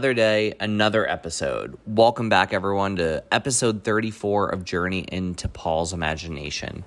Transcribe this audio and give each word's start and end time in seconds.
another 0.00 0.14
day, 0.14 0.54
another 0.60 1.06
episode. 1.06 1.76
Welcome 1.86 2.30
back, 2.30 2.54
everyone, 2.54 2.96
to 2.96 3.22
episode 3.30 3.84
34 3.84 4.48
of 4.48 4.64
Journey 4.64 5.00
into 5.00 5.46
Paul's 5.46 5.92
Imagination. 5.92 6.84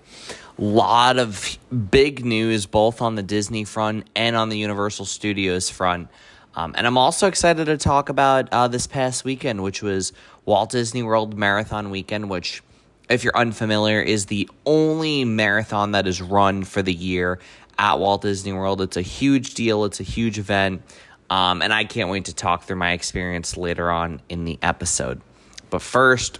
A 0.57 0.61
Lot 0.63 1.19
of 1.19 1.59
big 1.91 2.25
news, 2.25 2.65
both 2.65 3.03
on 3.03 3.13
the 3.13 3.21
Disney 3.21 3.65
front 3.65 4.07
and 4.15 4.35
on 4.35 4.49
the 4.49 4.57
Universal 4.57 5.05
Studios 5.05 5.69
front. 5.69 6.07
Um, 6.55 6.73
and 6.75 6.87
I'm 6.87 6.97
also 6.97 7.27
excited 7.27 7.65
to 7.65 7.77
talk 7.77 8.09
about 8.09 8.49
uh, 8.51 8.67
this 8.67 8.87
past 8.87 9.23
weekend, 9.23 9.61
which 9.61 9.83
was 9.83 10.11
Walt 10.45 10.71
Disney 10.71 11.03
World 11.03 11.37
Marathon 11.37 11.91
Weekend, 11.91 12.31
which, 12.31 12.63
if 13.09 13.23
you're 13.23 13.37
unfamiliar, 13.37 14.01
is 14.01 14.25
the 14.25 14.49
only 14.65 15.23
marathon 15.23 15.91
that 15.91 16.07
is 16.07 16.19
run 16.19 16.63
for 16.63 16.81
the 16.81 16.93
year 16.93 17.37
at 17.77 17.99
Walt 17.99 18.23
Disney 18.23 18.53
World. 18.53 18.81
It's 18.81 18.97
a 18.97 19.03
huge 19.03 19.53
deal, 19.53 19.85
it's 19.85 19.99
a 19.99 20.03
huge 20.03 20.39
event. 20.39 20.81
Um, 21.29 21.61
and 21.61 21.73
I 21.73 21.85
can't 21.85 22.09
wait 22.09 22.25
to 22.25 22.35
talk 22.35 22.63
through 22.63 22.75
my 22.75 22.91
experience 22.91 23.57
later 23.57 23.89
on 23.89 24.21
in 24.29 24.45
the 24.45 24.59
episode. 24.61 25.21
But 25.69 25.81
first, 25.81 26.39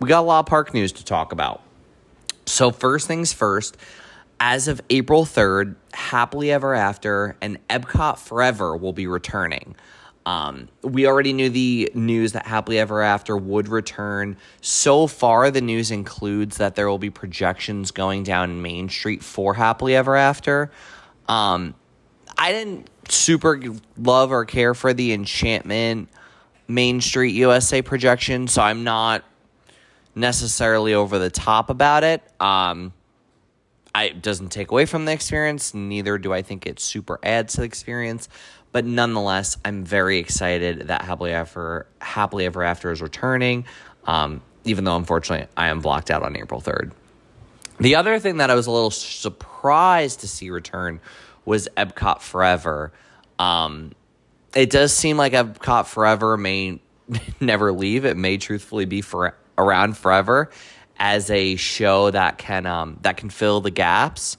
we 0.00 0.08
got 0.08 0.20
a 0.20 0.26
lot 0.26 0.40
of 0.40 0.46
park 0.46 0.74
news 0.74 0.92
to 0.92 1.04
talk 1.04 1.32
about. 1.32 1.62
So, 2.44 2.70
first 2.70 3.06
things 3.06 3.32
first, 3.32 3.76
as 4.38 4.68
of 4.68 4.80
April 4.90 5.24
3rd, 5.24 5.76
Happily 5.92 6.50
Ever 6.50 6.74
After 6.74 7.36
and 7.40 7.58
Epcot 7.68 8.18
Forever 8.18 8.76
will 8.76 8.92
be 8.92 9.06
returning. 9.06 9.74
Um, 10.26 10.68
we 10.82 11.06
already 11.06 11.32
knew 11.32 11.48
the 11.48 11.90
news 11.94 12.32
that 12.32 12.46
Happily 12.46 12.78
Ever 12.80 13.00
After 13.00 13.36
would 13.36 13.68
return. 13.68 14.36
So 14.60 15.06
far, 15.06 15.52
the 15.52 15.60
news 15.60 15.92
includes 15.92 16.56
that 16.56 16.74
there 16.74 16.88
will 16.88 16.98
be 16.98 17.10
projections 17.10 17.92
going 17.92 18.24
down 18.24 18.60
Main 18.60 18.88
Street 18.88 19.22
for 19.22 19.54
Happily 19.54 19.94
Ever 19.94 20.16
After. 20.16 20.72
Um, 21.28 21.74
I 22.36 22.50
didn't 22.52 22.90
super 23.08 23.60
love 23.96 24.32
or 24.32 24.44
care 24.44 24.74
for 24.74 24.92
the 24.92 25.12
Enchantment 25.12 26.08
Main 26.68 27.00
Street 27.00 27.34
USA 27.34 27.82
projection, 27.82 28.48
so 28.48 28.62
I'm 28.62 28.84
not 28.84 29.24
necessarily 30.14 30.94
over 30.94 31.18
the 31.18 31.30
top 31.30 31.70
about 31.70 32.04
it. 32.04 32.22
Um, 32.40 32.92
I, 33.94 34.04
it 34.04 34.22
doesn't 34.22 34.48
take 34.48 34.70
away 34.70 34.84
from 34.86 35.04
the 35.04 35.12
experience, 35.12 35.74
neither 35.74 36.18
do 36.18 36.32
I 36.32 36.42
think 36.42 36.66
it 36.66 36.80
super 36.80 37.18
adds 37.22 37.54
to 37.54 37.60
the 37.60 37.66
experience. 37.66 38.28
But 38.72 38.84
nonetheless, 38.84 39.56
I'm 39.64 39.84
very 39.84 40.18
excited 40.18 40.88
that 40.88 41.02
Happily 41.02 41.32
Ever, 41.32 41.86
Happily 42.00 42.44
Ever 42.44 42.62
After 42.62 42.90
is 42.90 43.00
returning, 43.00 43.64
um, 44.04 44.42
even 44.64 44.84
though 44.84 44.96
unfortunately 44.96 45.48
I 45.56 45.68
am 45.68 45.80
blocked 45.80 46.10
out 46.10 46.22
on 46.22 46.36
April 46.36 46.60
3rd. 46.60 46.92
The 47.78 47.94
other 47.94 48.18
thing 48.18 48.38
that 48.38 48.50
I 48.50 48.54
was 48.54 48.66
a 48.66 48.70
little 48.70 48.90
surprised 48.90 50.20
to 50.20 50.28
see 50.28 50.50
return 50.50 51.00
was 51.46 51.68
Epcot 51.76 52.20
Forever. 52.20 52.92
Um, 53.38 53.92
it 54.54 54.68
does 54.68 54.92
seem 54.92 55.16
like 55.16 55.32
Epcot 55.32 55.86
Forever 55.86 56.36
may 56.36 56.80
never 57.40 57.72
leave. 57.72 58.04
It 58.04 58.18
may 58.18 58.36
truthfully 58.36 58.84
be 58.84 59.00
for 59.00 59.34
around 59.56 59.96
forever 59.96 60.50
as 60.98 61.30
a 61.30 61.56
show 61.56 62.10
that 62.10 62.38
can 62.38 62.66
um, 62.66 62.98
that 63.02 63.16
can 63.16 63.30
fill 63.30 63.60
the 63.60 63.70
gaps. 63.70 64.36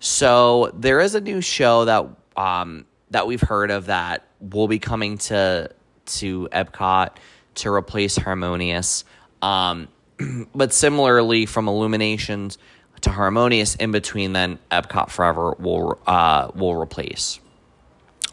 So 0.00 0.70
there 0.74 1.00
is 1.00 1.14
a 1.14 1.20
new 1.20 1.40
show 1.40 1.84
that 1.86 2.08
um, 2.36 2.86
that 3.10 3.26
we've 3.26 3.40
heard 3.40 3.70
of 3.70 3.86
that 3.86 4.26
will 4.40 4.68
be 4.68 4.78
coming 4.78 5.18
to 5.18 5.70
to 6.06 6.48
Epcot 6.52 7.16
to 7.56 7.72
replace 7.72 8.16
Harmonious. 8.16 9.04
Um, 9.42 9.88
but 10.54 10.72
similarly, 10.72 11.46
from 11.46 11.68
Illuminations 11.68 12.58
to 13.02 13.10
Harmonious, 13.10 13.74
in 13.76 13.92
between, 13.92 14.32
then 14.32 14.58
Epcot 14.70 15.10
Forever 15.10 15.54
will 15.58 15.98
uh, 16.06 16.50
will 16.54 16.74
replace. 16.74 17.40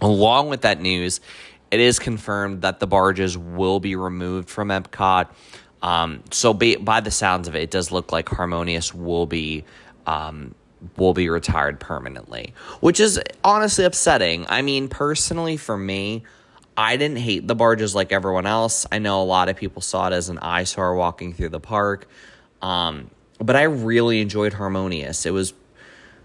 Along 0.02 0.50
with 0.50 0.62
that 0.62 0.82
news, 0.82 1.22
it 1.72 1.80
is 1.80 2.00
confirmed 2.00 2.62
that 2.62 2.80
the 2.80 2.88
barges 2.88 3.38
will 3.38 3.80
be 3.80 3.96
removed 3.96 4.50
from 4.50 4.70
Epcot. 4.70 5.28
Um, 5.82 6.24
so 6.32 6.54
by, 6.54 6.76
by, 6.80 7.00
the 7.02 7.12
sounds 7.12 7.48
of 7.48 7.56
it, 7.56 7.64
it 7.64 7.72
does 7.72 7.92
look 7.92 8.12
like 8.12 8.28
Harmonious 8.30 8.94
will 8.94 9.26
be 9.26 9.66
um, 10.06 10.56
will 10.98 11.14
be 11.14 11.30
retired 11.30 11.80
permanently, 11.80 12.54
which 12.80 13.00
is 13.00 13.20
honestly 13.44 13.86
upsetting. 13.86 14.46
I 14.50 14.62
mean, 14.62 14.88
personally, 14.88 15.58
for 15.58 15.78
me, 15.78 16.24
I 16.78 16.98
didn't 16.98 17.18
hate 17.18 17.48
the 17.48 17.56
barges 17.56 17.96
like 17.96 18.12
everyone 18.12 18.46
else. 18.46 18.86
I 18.92 19.00
know 19.00 19.22
a 19.22 19.24
lot 19.24 19.50
of 19.50 19.56
people 19.56 19.82
saw 19.82 20.08
it 20.08 20.14
as 20.14 20.30
an 20.30 20.40
eyesore 20.40 20.96
walking 20.96 21.34
through 21.34 21.50
the 21.50 21.60
park, 21.60 22.08
um, 22.62 23.10
but 23.40 23.56
I 23.56 23.64
really 23.64 24.22
enjoyed 24.22 24.54
Harmonious. 24.54 25.26
It 25.26 25.32
was 25.32 25.54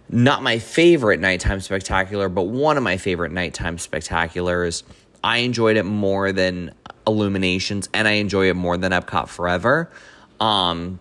not 0.09 0.43
my 0.43 0.59
favorite 0.59 1.21
nighttime 1.21 1.61
spectacular, 1.61 2.29
but 2.29 2.43
one 2.43 2.77
of 2.77 2.83
my 2.83 2.97
favorite 2.97 3.33
nighttime 3.33 3.77
spectaculars. 3.77 4.83
I 5.23 5.39
enjoyed 5.39 5.77
it 5.77 5.85
more 5.85 6.33
than 6.33 6.75
Illuminations, 7.07 7.89
and 7.93 8.07
I 8.07 8.13
enjoy 8.13 8.51
it 8.51 8.55
more 8.55 8.77
than 8.77 8.93
Epcot 8.93 9.29
Forever. 9.29 9.91
Um, 10.39 11.01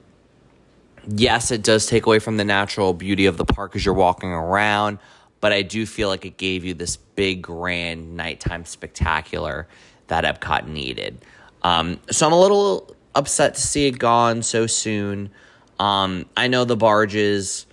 yes, 1.08 1.52
it 1.52 1.64
does 1.64 1.86
take 1.86 2.06
away 2.06 2.20
from 2.20 2.38
the 2.38 2.46
natural 2.46 2.94
beauty 2.94 3.26
of 3.26 3.38
the 3.38 3.46
park 3.46 3.76
as 3.76 3.86
you're 3.86 3.94
walking 3.94 4.30
around, 4.30 5.00
but 5.40 5.54
I 5.54 5.62
do 5.62 5.86
feel 5.86 6.10
like 6.10 6.26
it 6.26 6.38
gave 6.38 6.66
you 6.66 6.74
this 6.74 6.98
big, 6.98 7.42
grand 7.42 8.16
nighttime 8.16 8.66
spectacular 8.66 9.68
that 10.08 10.24
Epcot 10.24 10.68
needed. 10.68 11.24
Um, 11.64 12.00
so 12.10 12.26
I'm 12.26 12.34
a 12.34 12.40
little 12.40 12.96
upset 13.16 13.56
to 13.56 13.62
see 13.62 13.88
it 13.88 14.00
gone 14.00 14.42
so 14.42 14.68
soon. 14.68 15.30
Um, 15.80 16.26
I 16.36 16.48
know 16.48 16.66
the 16.66 16.76
barges 16.76 17.66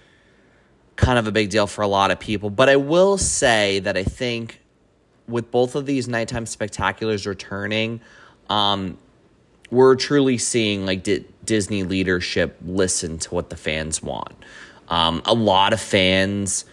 kind 0.96 1.18
of 1.18 1.26
a 1.26 1.32
big 1.32 1.50
deal 1.50 1.66
for 1.66 1.82
a 1.82 1.88
lot 1.88 2.10
of 2.10 2.18
people. 2.18 2.50
But 2.50 2.68
I 2.68 2.76
will 2.76 3.18
say 3.18 3.80
that 3.80 3.96
I 3.96 4.04
think 4.04 4.60
with 5.28 5.50
both 5.50 5.74
of 5.74 5.86
these 5.86 6.08
nighttime 6.08 6.46
spectaculars 6.46 7.26
returning, 7.26 8.00
um, 8.48 8.96
we're 9.70 9.96
truly 9.96 10.38
seeing 10.38 10.86
like 10.86 11.02
D- 11.02 11.24
Disney 11.44 11.82
leadership 11.82 12.56
listen 12.64 13.18
to 13.18 13.34
what 13.34 13.50
the 13.50 13.56
fans 13.56 14.02
want. 14.02 14.34
Um, 14.88 15.22
a 15.24 15.34
lot 15.34 15.72
of 15.72 15.80
fans 15.80 16.64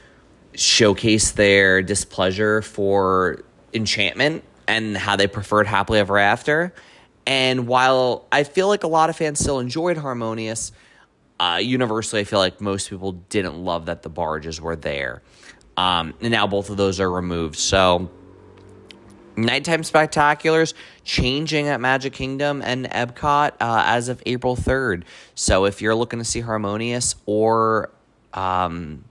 showcase 0.56 1.32
their 1.32 1.82
displeasure 1.82 2.62
for 2.62 3.44
Enchantment 3.74 4.44
and 4.68 4.96
how 4.96 5.16
they 5.16 5.28
preferred 5.28 5.66
Happily 5.66 6.00
Ever 6.00 6.20
After. 6.20 6.74
And 7.26 7.68
while 7.68 8.28
I 8.32 8.44
feel 8.44 8.68
like 8.68 8.84
a 8.84 8.88
lot 8.88 9.10
of 9.10 9.16
fans 9.16 9.40
still 9.40 9.60
enjoyed 9.60 9.98
Harmonious, 9.98 10.72
uh, 11.40 11.60
universally, 11.62 12.22
I 12.22 12.24
feel 12.26 12.40
like 12.40 12.62
most 12.62 12.90
people 12.90 13.14
didn't 13.30 13.58
love 13.58 13.88
that 13.88 14.02
the 14.02 14.10
barges 14.10 14.62
were 14.62 14.76
there. 14.76 15.22
Um, 15.76 16.14
and 16.22 16.32
now 16.32 16.48
both 16.48 16.70
of 16.70 16.78
those 16.78 17.00
are 17.00 17.10
removed. 17.10 17.58
So, 17.58 18.10
nighttime 19.36 19.82
spectaculars 19.82 20.74
changing 21.04 21.68
at 21.68 21.82
Magic 21.82 22.14
Kingdom 22.14 22.62
and 22.62 22.86
Epcot 22.86 23.54
uh, 23.60 23.84
as 23.86 24.10
of 24.10 24.22
April 24.26 24.56
3rd. 24.56 25.04
So, 25.36 25.66
if 25.66 25.82
you're 25.82 25.96
looking 25.96 26.20
to 26.20 26.26
see 26.26 26.42
Harmonious 26.42 27.16
or 27.26 27.90
um, 28.34 29.04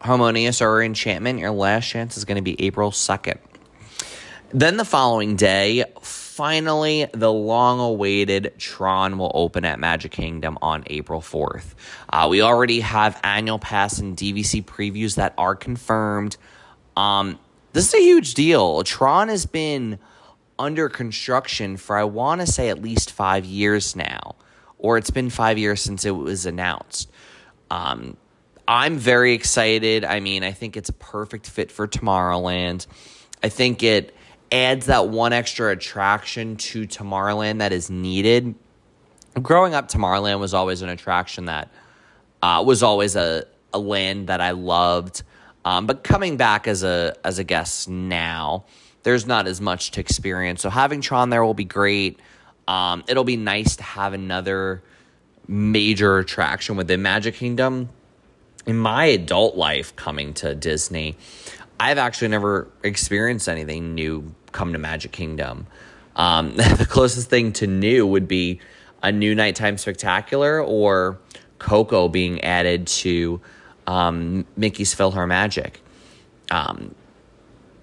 Harmonious 0.00 0.60
or 0.60 0.82
Enchantment, 0.82 1.38
your 1.38 1.50
last 1.50 1.88
chance 1.88 2.16
is 2.16 2.24
going 2.24 2.36
to 2.36 2.42
be 2.42 2.60
April 2.62 2.90
2nd. 2.90 3.38
Then 4.50 4.76
the 4.76 4.84
following 4.84 5.36
day, 5.36 5.84
finally, 6.36 7.06
the 7.12 7.32
long 7.32 7.80
awaited 7.80 8.52
Tron 8.58 9.16
will 9.16 9.32
open 9.34 9.64
at 9.64 9.80
Magic 9.80 10.12
Kingdom 10.12 10.58
on 10.60 10.84
April 10.88 11.22
4th. 11.22 11.74
Uh, 12.10 12.26
we 12.30 12.42
already 12.42 12.80
have 12.80 13.18
annual 13.24 13.58
pass 13.58 13.98
and 13.98 14.14
DVC 14.14 14.62
previews 14.62 15.14
that 15.14 15.32
are 15.38 15.54
confirmed. 15.54 16.36
Um, 16.94 17.38
this 17.72 17.88
is 17.88 17.94
a 17.94 18.02
huge 18.02 18.34
deal. 18.34 18.82
Tron 18.82 19.28
has 19.28 19.46
been 19.46 19.98
under 20.58 20.90
construction 20.90 21.78
for, 21.78 21.96
I 21.96 22.04
want 22.04 22.42
to 22.42 22.46
say, 22.46 22.68
at 22.68 22.82
least 22.82 23.12
five 23.12 23.46
years 23.46 23.96
now, 23.96 24.34
or 24.78 24.98
it's 24.98 25.10
been 25.10 25.30
five 25.30 25.56
years 25.56 25.80
since 25.80 26.04
it 26.04 26.10
was 26.10 26.44
announced. 26.44 27.10
Um, 27.70 28.18
I'm 28.68 28.98
very 28.98 29.32
excited. 29.32 30.04
I 30.04 30.20
mean, 30.20 30.44
I 30.44 30.52
think 30.52 30.76
it's 30.76 30.90
a 30.90 30.94
perfect 30.94 31.48
fit 31.48 31.72
for 31.72 31.88
Tomorrowland. 31.88 32.86
I 33.42 33.48
think 33.48 33.82
it 33.82 34.14
adds 34.52 34.86
that 34.86 35.08
one 35.08 35.32
extra 35.32 35.70
attraction 35.70 36.56
to 36.56 36.86
Tomorrowland 36.86 37.58
that 37.58 37.72
is 37.72 37.90
needed. 37.90 38.54
Growing 39.40 39.74
up, 39.74 39.88
Tomorrowland 39.88 40.40
was 40.40 40.54
always 40.54 40.82
an 40.82 40.88
attraction 40.88 41.46
that 41.46 41.70
uh, 42.42 42.62
was 42.66 42.82
always 42.82 43.16
a, 43.16 43.44
a 43.72 43.78
land 43.78 44.28
that 44.28 44.40
I 44.40 44.52
loved. 44.52 45.22
Um, 45.64 45.86
but 45.86 46.04
coming 46.04 46.36
back 46.36 46.68
as 46.68 46.84
a 46.84 47.16
as 47.24 47.38
a 47.38 47.44
guest 47.44 47.88
now, 47.88 48.64
there's 49.02 49.26
not 49.26 49.46
as 49.46 49.60
much 49.60 49.90
to 49.92 50.00
experience. 50.00 50.62
So 50.62 50.70
having 50.70 51.00
Tron 51.00 51.30
there 51.30 51.44
will 51.44 51.54
be 51.54 51.64
great. 51.64 52.20
Um, 52.68 53.04
it'll 53.08 53.24
be 53.24 53.36
nice 53.36 53.76
to 53.76 53.82
have 53.82 54.12
another 54.12 54.82
major 55.48 56.18
attraction 56.18 56.76
within 56.76 57.02
Magic 57.02 57.34
Kingdom. 57.34 57.88
In 58.66 58.76
my 58.76 59.04
adult 59.06 59.56
life, 59.56 59.94
coming 59.94 60.34
to 60.34 60.54
Disney, 60.54 61.16
I've 61.78 61.98
actually 61.98 62.28
never 62.28 62.68
experienced 62.82 63.48
anything 63.48 63.94
new 63.94 64.34
come 64.52 64.72
to 64.72 64.78
Magic 64.78 65.12
Kingdom. 65.12 65.66
Um, 66.16 66.56
the 66.56 66.86
closest 66.88 67.28
thing 67.28 67.52
to 67.54 67.66
new 67.66 68.06
would 68.06 68.26
be 68.26 68.60
a 69.02 69.12
new 69.12 69.34
nighttime 69.34 69.78
spectacular 69.78 70.60
or 70.60 71.18
Coco 71.58 72.08
being 72.08 72.42
added 72.42 72.86
to 72.86 73.40
um, 73.86 74.46
Mickey's 74.56 74.94
PhilharMagic. 74.94 75.74
Um, 76.50 76.94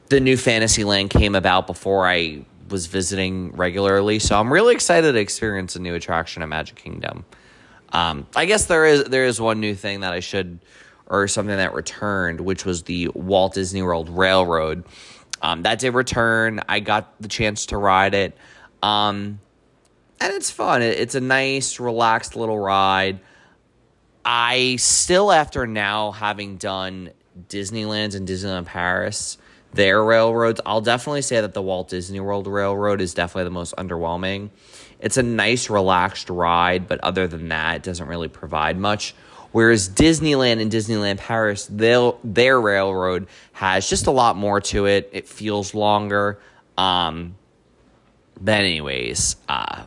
the 0.09 0.19
new 0.19 0.37
Fantasyland 0.37 1.09
came 1.09 1.35
about 1.35 1.67
before 1.67 2.07
I 2.07 2.45
was 2.69 2.87
visiting 2.87 3.51
regularly. 3.53 4.19
So 4.19 4.39
I'm 4.39 4.51
really 4.51 4.73
excited 4.73 5.11
to 5.13 5.19
experience 5.19 5.75
a 5.75 5.79
new 5.79 5.95
attraction 5.95 6.41
at 6.43 6.49
Magic 6.49 6.75
Kingdom. 6.75 7.25
Um, 7.89 8.25
I 8.35 8.45
guess 8.45 8.65
there 8.65 8.85
is 8.85 9.03
there 9.05 9.25
is 9.25 9.39
one 9.39 9.59
new 9.59 9.75
thing 9.75 10.01
that 10.01 10.13
I 10.13 10.19
should 10.19 10.59
or 11.07 11.27
something 11.27 11.55
that 11.55 11.73
returned, 11.73 12.41
which 12.41 12.65
was 12.65 12.83
the 12.83 13.09
Walt 13.13 13.53
Disney 13.53 13.81
World 13.81 14.09
Railroad. 14.09 14.83
Um, 15.41 15.63
that 15.63 15.79
did 15.79 15.93
return. 15.93 16.61
I 16.69 16.79
got 16.79 17.13
the 17.21 17.27
chance 17.27 17.67
to 17.67 17.77
ride 17.77 18.13
it. 18.13 18.37
Um, 18.81 19.39
and 20.19 20.33
it's 20.33 20.49
fun. 20.49 20.81
It's 20.81 21.15
a 21.15 21.21
nice, 21.21 21.79
relaxed 21.79 22.35
little 22.35 22.57
ride. 22.57 23.19
I 24.23 24.77
still, 24.77 25.31
after 25.31 25.67
now 25.67 26.11
having 26.11 26.55
done 26.55 27.11
Disneyland 27.49 28.15
and 28.15 28.27
Disneyland 28.27 28.65
Paris, 28.65 29.37
their 29.73 30.01
railroads, 30.03 30.61
I'll 30.65 30.81
definitely 30.81 31.23
say 31.23 31.41
that 31.41 31.53
the 31.53 31.61
Walt 31.61 31.89
Disney 31.89 32.19
World 32.21 32.47
Railroad 32.47 33.01
is 33.01 33.13
definitely 33.13 33.45
the 33.45 33.49
most 33.49 33.75
underwhelming. 33.75 34.49
It's 34.99 35.17
a 35.17 35.23
nice, 35.23 35.69
relaxed 35.69 36.29
ride, 36.29 36.87
but 36.87 37.01
other 37.01 37.27
than 37.27 37.49
that, 37.49 37.77
it 37.77 37.83
doesn't 37.83 38.07
really 38.07 38.29
provide 38.29 38.77
much. 38.77 39.13
Whereas 39.53 39.87
Disneyland 39.87 40.61
and 40.61 40.71
Disneyland 40.71 41.19
Paris, 41.19 41.67
their 41.69 42.59
railroad 42.59 43.27
has 43.53 43.87
just 43.87 44.07
a 44.07 44.11
lot 44.11 44.35
more 44.35 44.59
to 44.61 44.87
it. 44.87 45.09
It 45.13 45.27
feels 45.27 45.73
longer. 45.73 46.39
Um, 46.77 47.35
but 48.41 48.55
anyways, 48.55 49.35
uh, 49.47 49.83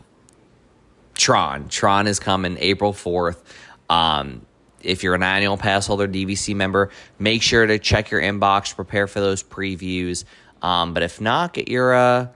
Tron. 1.15 1.69
Tron 1.69 2.07
is 2.07 2.21
coming 2.21 2.57
April 2.61 2.93
4th. 2.93 3.43
Um, 3.91 4.47
if 4.83 5.03
you're 5.03 5.17
an 5.17 5.25
annual 5.25 5.57
pass 5.57 5.87
holder, 5.87 6.07
DVC 6.07 6.55
member, 6.55 6.91
make 7.19 7.43
sure 7.43 7.67
to 7.67 7.79
check 7.79 8.11
your 8.11 8.21
inbox, 8.21 8.75
prepare 8.75 9.09
for 9.09 9.19
those 9.19 9.43
previews. 9.43 10.25
Um, 10.63 10.95
but 10.95 11.03
if 11.03 11.21
not, 11.21 11.55
get 11.55 11.69
your 11.69 11.93
uh, 11.93 12.29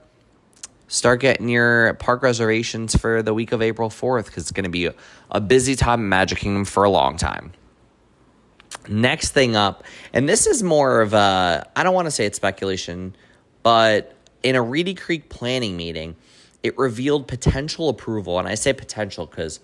start 0.91 1.21
getting 1.21 1.47
your 1.47 1.93
park 1.95 2.21
reservations 2.21 2.97
for 2.97 3.23
the 3.23 3.33
week 3.33 3.53
of 3.53 3.61
April 3.61 3.89
4th 3.89 4.25
because 4.25 4.43
it's 4.43 4.51
going 4.51 4.65
to 4.65 4.69
be 4.69 4.89
a, 5.29 5.39
busy 5.39 5.73
time 5.73 6.01
in 6.01 6.09
Magic 6.09 6.39
Kingdom 6.39 6.65
for 6.65 6.83
a 6.83 6.89
long 6.89 7.15
time. 7.15 7.53
Next 8.89 9.31
thing 9.31 9.55
up, 9.55 9.85
and 10.11 10.27
this 10.27 10.47
is 10.47 10.61
more 10.61 10.99
of 10.99 11.13
a, 11.13 11.65
I 11.77 11.83
don't 11.83 11.93
want 11.93 12.07
to 12.07 12.11
say 12.11 12.25
it's 12.25 12.35
speculation, 12.35 13.15
but 13.63 14.13
in 14.43 14.57
a 14.57 14.61
Reedy 14.61 14.93
Creek 14.93 15.29
planning 15.29 15.77
meeting, 15.77 16.17
it 16.61 16.77
revealed 16.77 17.25
potential 17.25 17.87
approval. 17.87 18.37
And 18.37 18.47
I 18.47 18.55
say 18.55 18.73
potential 18.73 19.25
because 19.25 19.61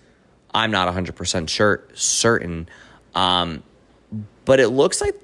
I'm 0.54 0.70
not 0.70 0.92
100% 0.92 1.48
sure, 1.50 1.86
certain. 1.92 2.70
Um, 3.14 3.62
but 4.46 4.60
it 4.60 4.68
looks 4.68 5.02
like 5.02 5.14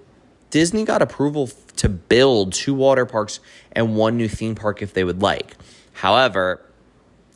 Disney 0.50 0.84
got 0.84 1.00
approval 1.00 1.48
to 1.76 1.88
build 1.88 2.52
two 2.52 2.74
water 2.74 3.06
parks 3.06 3.40
and 3.72 3.96
one 3.96 4.18
new 4.18 4.28
theme 4.28 4.54
park 4.54 4.82
if 4.82 4.92
they 4.92 5.02
would 5.02 5.22
like. 5.22 5.56
However, 5.94 6.60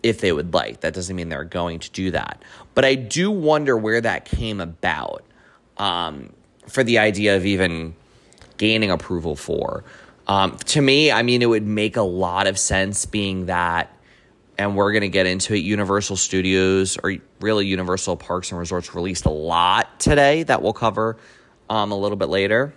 if 0.02 0.20
they 0.20 0.30
would 0.30 0.52
like, 0.52 0.80
that 0.80 0.92
doesn't 0.92 1.16
mean 1.16 1.30
they're 1.30 1.44
going 1.44 1.78
to 1.80 1.90
do 1.90 2.10
that. 2.10 2.42
But 2.74 2.84
I 2.84 2.94
do 2.94 3.30
wonder 3.30 3.76
where 3.76 4.00
that 4.00 4.26
came 4.26 4.60
about 4.60 5.24
um, 5.78 6.32
for 6.66 6.84
the 6.84 6.98
idea 6.98 7.36
of 7.36 7.46
even 7.46 7.94
gaining 8.58 8.90
approval 8.90 9.34
for. 9.34 9.84
Um, 10.26 10.58
to 10.58 10.82
me, 10.82 11.10
I 11.10 11.22
mean, 11.22 11.40
it 11.40 11.46
would 11.46 11.66
make 11.66 11.96
a 11.96 12.02
lot 12.02 12.46
of 12.46 12.58
sense 12.58 13.06
being 13.06 13.46
that 13.46 13.94
and 14.58 14.74
we're 14.74 14.90
going 14.90 15.02
to 15.02 15.08
get 15.08 15.26
into 15.26 15.54
it. 15.54 15.58
Universal 15.58 16.16
Studios, 16.16 16.98
or 17.02 17.14
really 17.40 17.66
Universal 17.66 18.16
Parks 18.16 18.50
and 18.50 18.58
Resorts, 18.58 18.94
released 18.94 19.24
a 19.24 19.30
lot 19.30 20.00
today 20.00 20.42
that 20.42 20.62
we'll 20.62 20.72
cover 20.72 21.16
um, 21.70 21.92
a 21.92 21.96
little 21.96 22.16
bit 22.16 22.28
later. 22.28 22.74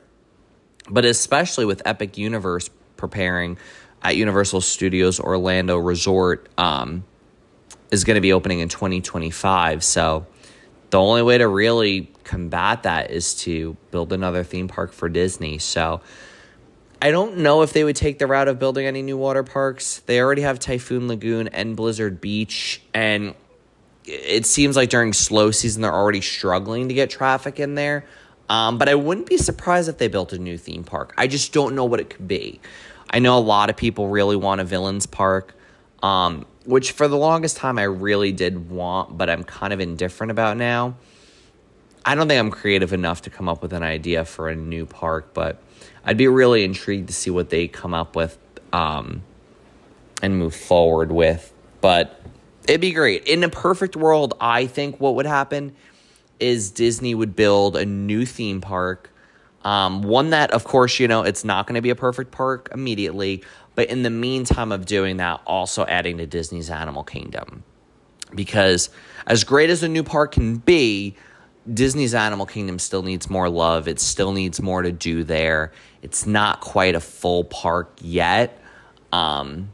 But 0.89 1.05
especially 1.05 1.65
with 1.65 1.81
Epic 1.83 2.17
Universe 2.17 2.69
preparing 2.97 3.57
at 4.03 4.15
Universal 4.15 4.61
Studios 4.61 5.19
Orlando 5.19 5.77
Resort 5.77 6.49
um, 6.57 7.03
is 7.91 8.03
going 8.03 8.15
to 8.15 8.21
be 8.21 8.33
opening 8.33 8.59
in 8.59 8.69
2025. 8.69 9.83
So 9.83 10.25
the 10.89 10.99
only 10.99 11.21
way 11.21 11.37
to 11.37 11.47
really 11.47 12.11
combat 12.23 12.83
that 12.83 13.11
is 13.11 13.35
to 13.35 13.75
build 13.91 14.13
another 14.13 14.43
theme 14.43 14.67
park 14.67 14.93
for 14.93 15.09
Disney. 15.09 15.57
So 15.57 16.01
I 17.01 17.11
don't 17.11 17.37
know 17.37 17.63
if 17.63 17.73
they 17.73 17.83
would 17.83 17.95
take 17.95 18.19
the 18.19 18.27
route 18.27 18.47
of 18.47 18.59
building 18.59 18.85
any 18.85 19.01
new 19.01 19.17
water 19.17 19.43
parks. 19.43 19.99
They 20.05 20.21
already 20.21 20.43
have 20.43 20.59
Typhoon 20.59 21.07
Lagoon 21.07 21.47
and 21.47 21.75
Blizzard 21.75 22.21
Beach, 22.21 22.81
and 22.93 23.33
it 24.05 24.45
seems 24.45 24.75
like 24.75 24.89
during 24.89 25.13
slow 25.13 25.51
season 25.51 25.81
they're 25.81 25.93
already 25.93 26.21
struggling 26.21 26.89
to 26.89 26.93
get 26.93 27.09
traffic 27.09 27.59
in 27.59 27.75
there. 27.75 28.05
Um, 28.49 28.77
but 28.77 28.89
I 28.89 28.95
wouldn't 28.95 29.27
be 29.27 29.37
surprised 29.37 29.87
if 29.87 29.97
they 29.97 30.09
built 30.09 30.33
a 30.33 30.37
new 30.37 30.57
theme 30.57 30.83
park. 30.83 31.13
I 31.17 31.27
just 31.27 31.53
don't 31.53 31.73
know 31.73 31.85
what 31.85 31.99
it 32.01 32.09
could 32.09 32.27
be. 32.27 32.59
I 33.11 33.19
know 33.19 33.37
a 33.37 33.39
lot 33.39 33.69
of 33.69 33.75
people 33.75 34.07
really 34.07 34.37
want 34.37 34.61
a 34.61 34.63
Villains 34.63 35.05
Park, 35.05 35.53
um, 36.01 36.45
which 36.65 36.93
for 36.93 37.07
the 37.09 37.17
longest 37.17 37.57
time 37.57 37.77
I 37.77 37.83
really 37.83 38.31
did 38.31 38.69
want, 38.69 39.17
but 39.17 39.29
I'm 39.29 39.43
kind 39.43 39.73
of 39.73 39.81
indifferent 39.81 40.31
about 40.31 40.55
now. 40.55 40.95
I 42.05 42.15
don't 42.15 42.27
think 42.27 42.39
I'm 42.39 42.49
creative 42.49 42.93
enough 42.93 43.23
to 43.23 43.29
come 43.29 43.47
up 43.47 43.61
with 43.61 43.73
an 43.73 43.83
idea 43.83 44.25
for 44.25 44.49
a 44.49 44.55
new 44.55 44.85
park, 44.85 45.33
but 45.33 45.61
I'd 46.05 46.17
be 46.17 46.27
really 46.27 46.63
intrigued 46.63 47.07
to 47.09 47.13
see 47.13 47.29
what 47.29 47.49
they 47.49 47.67
come 47.67 47.93
up 47.93 48.15
with 48.15 48.37
um, 48.73 49.21
and 50.23 50.37
move 50.37 50.55
forward 50.55 51.11
with. 51.11 51.53
But 51.81 52.19
it'd 52.67 52.81
be 52.81 52.91
great. 52.91 53.25
In 53.25 53.43
a 53.43 53.49
perfect 53.49 53.95
world, 53.95 54.35
I 54.39 54.67
think 54.67 54.99
what 54.99 55.15
would 55.15 55.25
happen 55.25 55.75
is 56.39 56.71
Disney 56.71 57.13
would 57.13 57.35
build 57.35 57.75
a 57.75 57.85
new 57.85 58.25
theme 58.25 58.61
park. 58.61 59.10
Um, 59.63 60.01
one 60.01 60.31
that, 60.31 60.51
of 60.51 60.63
course, 60.63 60.99
you 60.99 61.07
know, 61.07 61.23
it's 61.23 61.43
not 61.43 61.67
going 61.67 61.75
to 61.75 61.81
be 61.81 61.91
a 61.91 61.95
perfect 61.95 62.31
park 62.31 62.69
immediately, 62.73 63.43
but 63.75 63.89
in 63.89 64.03
the 64.03 64.09
meantime 64.09 64.71
of 64.71 64.85
doing 64.85 65.17
that, 65.17 65.41
also 65.45 65.85
adding 65.85 66.17
to 66.17 66.25
Disney's 66.25 66.69
Animal 66.69 67.03
Kingdom. 67.03 67.63
Because 68.33 68.89
as 69.27 69.43
great 69.43 69.69
as 69.69 69.83
a 69.83 69.87
new 69.87 70.03
park 70.03 70.33
can 70.33 70.57
be, 70.57 71.15
Disney's 71.71 72.15
Animal 72.15 72.45
Kingdom 72.45 72.79
still 72.79 73.03
needs 73.03 73.29
more 73.29 73.49
love. 73.49 73.87
It 73.87 73.99
still 73.99 74.31
needs 74.31 74.61
more 74.61 74.81
to 74.81 74.91
do 74.91 75.23
there. 75.23 75.71
It's 76.01 76.25
not 76.25 76.59
quite 76.59 76.95
a 76.95 76.99
full 76.99 77.43
park 77.43 77.91
yet. 78.01 78.59
Um, 79.11 79.71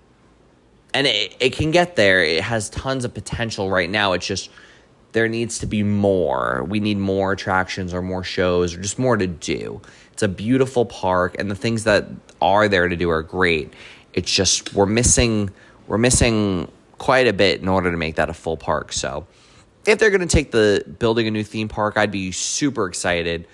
and 0.93 1.07
it, 1.07 1.35
it 1.39 1.53
can 1.53 1.71
get 1.71 1.95
there. 1.95 2.23
It 2.23 2.43
has 2.43 2.69
tons 2.69 3.05
of 3.05 3.13
potential 3.13 3.69
right 3.69 3.89
now. 3.89 4.13
It's 4.13 4.27
just 4.27 4.49
there 5.17 5.27
needs 5.27 5.57
to 5.57 5.65
be 5.65 5.81
more. 5.81 6.63
We 6.69 6.79
need 6.79 6.99
more 6.99 7.31
attractions 7.31 7.91
or 7.91 8.03
more 8.03 8.23
shows 8.23 8.75
or 8.75 8.81
just 8.83 8.99
more 8.99 9.17
to 9.17 9.25
do. 9.25 9.81
It's 10.13 10.21
a 10.21 10.27
beautiful 10.27 10.85
park 10.85 11.35
and 11.39 11.49
the 11.49 11.55
things 11.55 11.85
that 11.85 12.05
are 12.39 12.67
there 12.67 12.87
to 12.87 12.95
do 12.95 13.09
are 13.09 13.23
great. 13.23 13.73
It's 14.13 14.31
just 14.31 14.75
we're 14.75 14.85
missing 14.85 15.49
we're 15.87 15.97
missing 15.97 16.71
quite 16.99 17.25
a 17.25 17.33
bit 17.33 17.61
in 17.61 17.67
order 17.67 17.89
to 17.89 17.97
make 17.97 18.17
that 18.17 18.29
a 18.29 18.33
full 18.33 18.57
park. 18.57 18.93
So 18.93 19.25
if 19.87 19.97
they're 19.97 20.11
going 20.11 20.21
to 20.21 20.27
take 20.27 20.51
the 20.51 20.83
building 20.99 21.27
a 21.27 21.31
new 21.31 21.43
theme 21.43 21.67
park, 21.67 21.97
I'd 21.97 22.11
be 22.11 22.31
super 22.31 22.85
excited. 22.85 23.47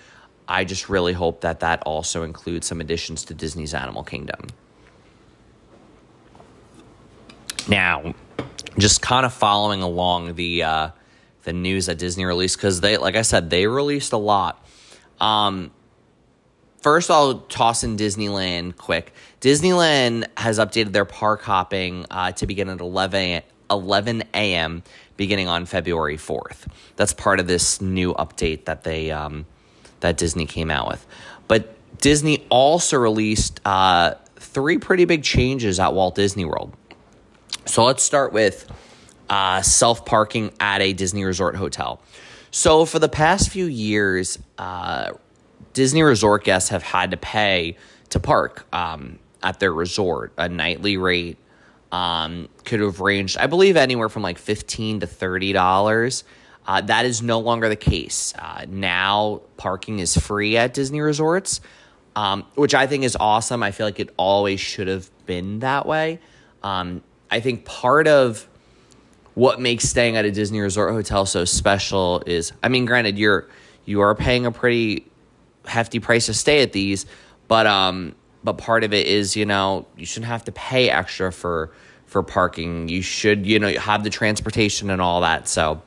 I 0.46 0.64
just 0.64 0.90
really 0.90 1.14
hope 1.14 1.40
that 1.40 1.60
that 1.60 1.82
also 1.86 2.24
includes 2.24 2.66
some 2.66 2.82
additions 2.82 3.24
to 3.24 3.34
Disney's 3.34 3.72
Animal 3.72 4.04
Kingdom. 4.04 4.48
Now, 7.66 8.12
just 8.76 9.00
kind 9.00 9.24
of 9.24 9.32
following 9.32 9.80
along 9.80 10.34
the 10.34 10.62
uh, 10.62 10.90
the 11.44 11.52
news 11.52 11.86
that 11.86 11.98
Disney 11.98 12.24
released 12.24 12.56
because 12.56 12.80
they, 12.80 12.96
like 12.96 13.16
I 13.16 13.22
said, 13.22 13.50
they 13.50 13.66
released 13.66 14.12
a 14.12 14.16
lot. 14.16 14.64
Um, 15.20 15.70
first, 16.82 17.10
I'll 17.10 17.40
toss 17.40 17.84
in 17.84 17.96
Disneyland 17.96 18.76
quick. 18.76 19.12
Disneyland 19.40 20.26
has 20.36 20.58
updated 20.58 20.92
their 20.92 21.04
park 21.04 21.42
hopping 21.42 22.06
uh, 22.10 22.32
to 22.32 22.46
begin 22.46 22.68
at 22.68 22.80
11 22.80 23.42
11 23.70 24.24
a.m 24.34 24.82
beginning 25.16 25.48
on 25.48 25.66
February 25.66 26.16
4th. 26.16 26.66
That's 26.96 27.12
part 27.12 27.40
of 27.40 27.46
this 27.46 27.80
new 27.80 28.14
update 28.14 28.64
that 28.64 28.84
they 28.84 29.10
um, 29.10 29.46
that 30.00 30.16
Disney 30.16 30.46
came 30.46 30.70
out 30.70 30.88
with. 30.88 31.06
But 31.48 31.74
Disney 31.98 32.44
also 32.50 32.96
released 32.98 33.60
uh, 33.64 34.14
three 34.36 34.78
pretty 34.78 35.04
big 35.04 35.22
changes 35.22 35.78
at 35.80 35.94
Walt 35.94 36.14
Disney 36.14 36.44
World. 36.44 36.74
So 37.66 37.84
let's 37.84 38.02
start 38.02 38.32
with 38.32 38.70
uh, 39.28 39.62
self 39.62 40.04
parking 40.04 40.52
at 40.60 40.80
a 40.80 40.92
Disney 40.92 41.24
Resort 41.24 41.56
hotel. 41.56 42.00
So 42.50 42.84
for 42.84 42.98
the 42.98 43.08
past 43.08 43.50
few 43.50 43.66
years, 43.66 44.38
uh, 44.58 45.12
Disney 45.72 46.02
Resort 46.02 46.44
guests 46.44 46.68
have 46.70 46.82
had 46.82 47.10
to 47.10 47.16
pay 47.16 47.76
to 48.10 48.20
park 48.20 48.66
um, 48.72 49.18
at 49.42 49.58
their 49.60 49.72
resort 49.72 50.32
a 50.36 50.48
nightly 50.48 50.96
rate 50.96 51.36
um, 51.94 52.48
could 52.64 52.80
have 52.80 53.00
ranged, 53.00 53.38
I 53.38 53.46
believe, 53.46 53.76
anywhere 53.76 54.08
from 54.08 54.22
like 54.22 54.38
fifteen 54.38 55.00
to 55.00 55.06
thirty 55.06 55.52
dollars. 55.52 56.24
Uh, 56.66 56.80
that 56.80 57.04
is 57.04 57.22
no 57.22 57.38
longer 57.38 57.68
the 57.68 57.76
case. 57.76 58.34
Uh, 58.38 58.64
now 58.68 59.42
parking 59.56 59.98
is 59.98 60.16
free 60.16 60.56
at 60.56 60.74
Disney 60.74 61.00
resorts, 61.00 61.60
um, 62.16 62.44
which 62.54 62.74
I 62.74 62.86
think 62.86 63.04
is 63.04 63.16
awesome. 63.20 63.62
I 63.62 63.70
feel 63.70 63.86
like 63.86 64.00
it 64.00 64.10
always 64.16 64.60
should 64.60 64.88
have 64.88 65.08
been 65.26 65.60
that 65.60 65.86
way. 65.86 66.20
Um, 66.62 67.02
I 67.30 67.40
think 67.40 67.64
part 67.64 68.08
of 68.08 68.48
what 69.34 69.60
makes 69.60 69.84
staying 69.84 70.16
at 70.16 70.24
a 70.24 70.30
Disney 70.30 70.60
resort 70.60 70.92
hotel 70.92 71.26
so 71.26 71.44
special 71.44 72.22
is, 72.26 72.52
I 72.62 72.68
mean, 72.68 72.84
granted, 72.84 73.18
you're 73.18 73.46
you 73.84 74.00
are 74.00 74.14
paying 74.14 74.46
a 74.46 74.52
pretty 74.52 75.06
hefty 75.66 76.00
price 76.00 76.26
to 76.26 76.34
stay 76.34 76.62
at 76.62 76.72
these, 76.72 77.06
but 77.48 77.66
um, 77.66 78.14
but 78.42 78.58
part 78.58 78.84
of 78.84 78.92
it 78.92 79.06
is, 79.06 79.36
you 79.36 79.46
know, 79.46 79.86
you 79.96 80.06
shouldn't 80.06 80.28
have 80.28 80.44
to 80.44 80.52
pay 80.52 80.90
extra 80.90 81.32
for 81.32 81.72
for 82.06 82.22
parking. 82.22 82.88
You 82.88 83.02
should, 83.02 83.46
you 83.46 83.58
know, 83.58 83.72
have 83.78 84.04
the 84.04 84.10
transportation 84.10 84.90
and 84.90 85.02
all 85.02 85.22
that. 85.22 85.48
So, 85.48 85.82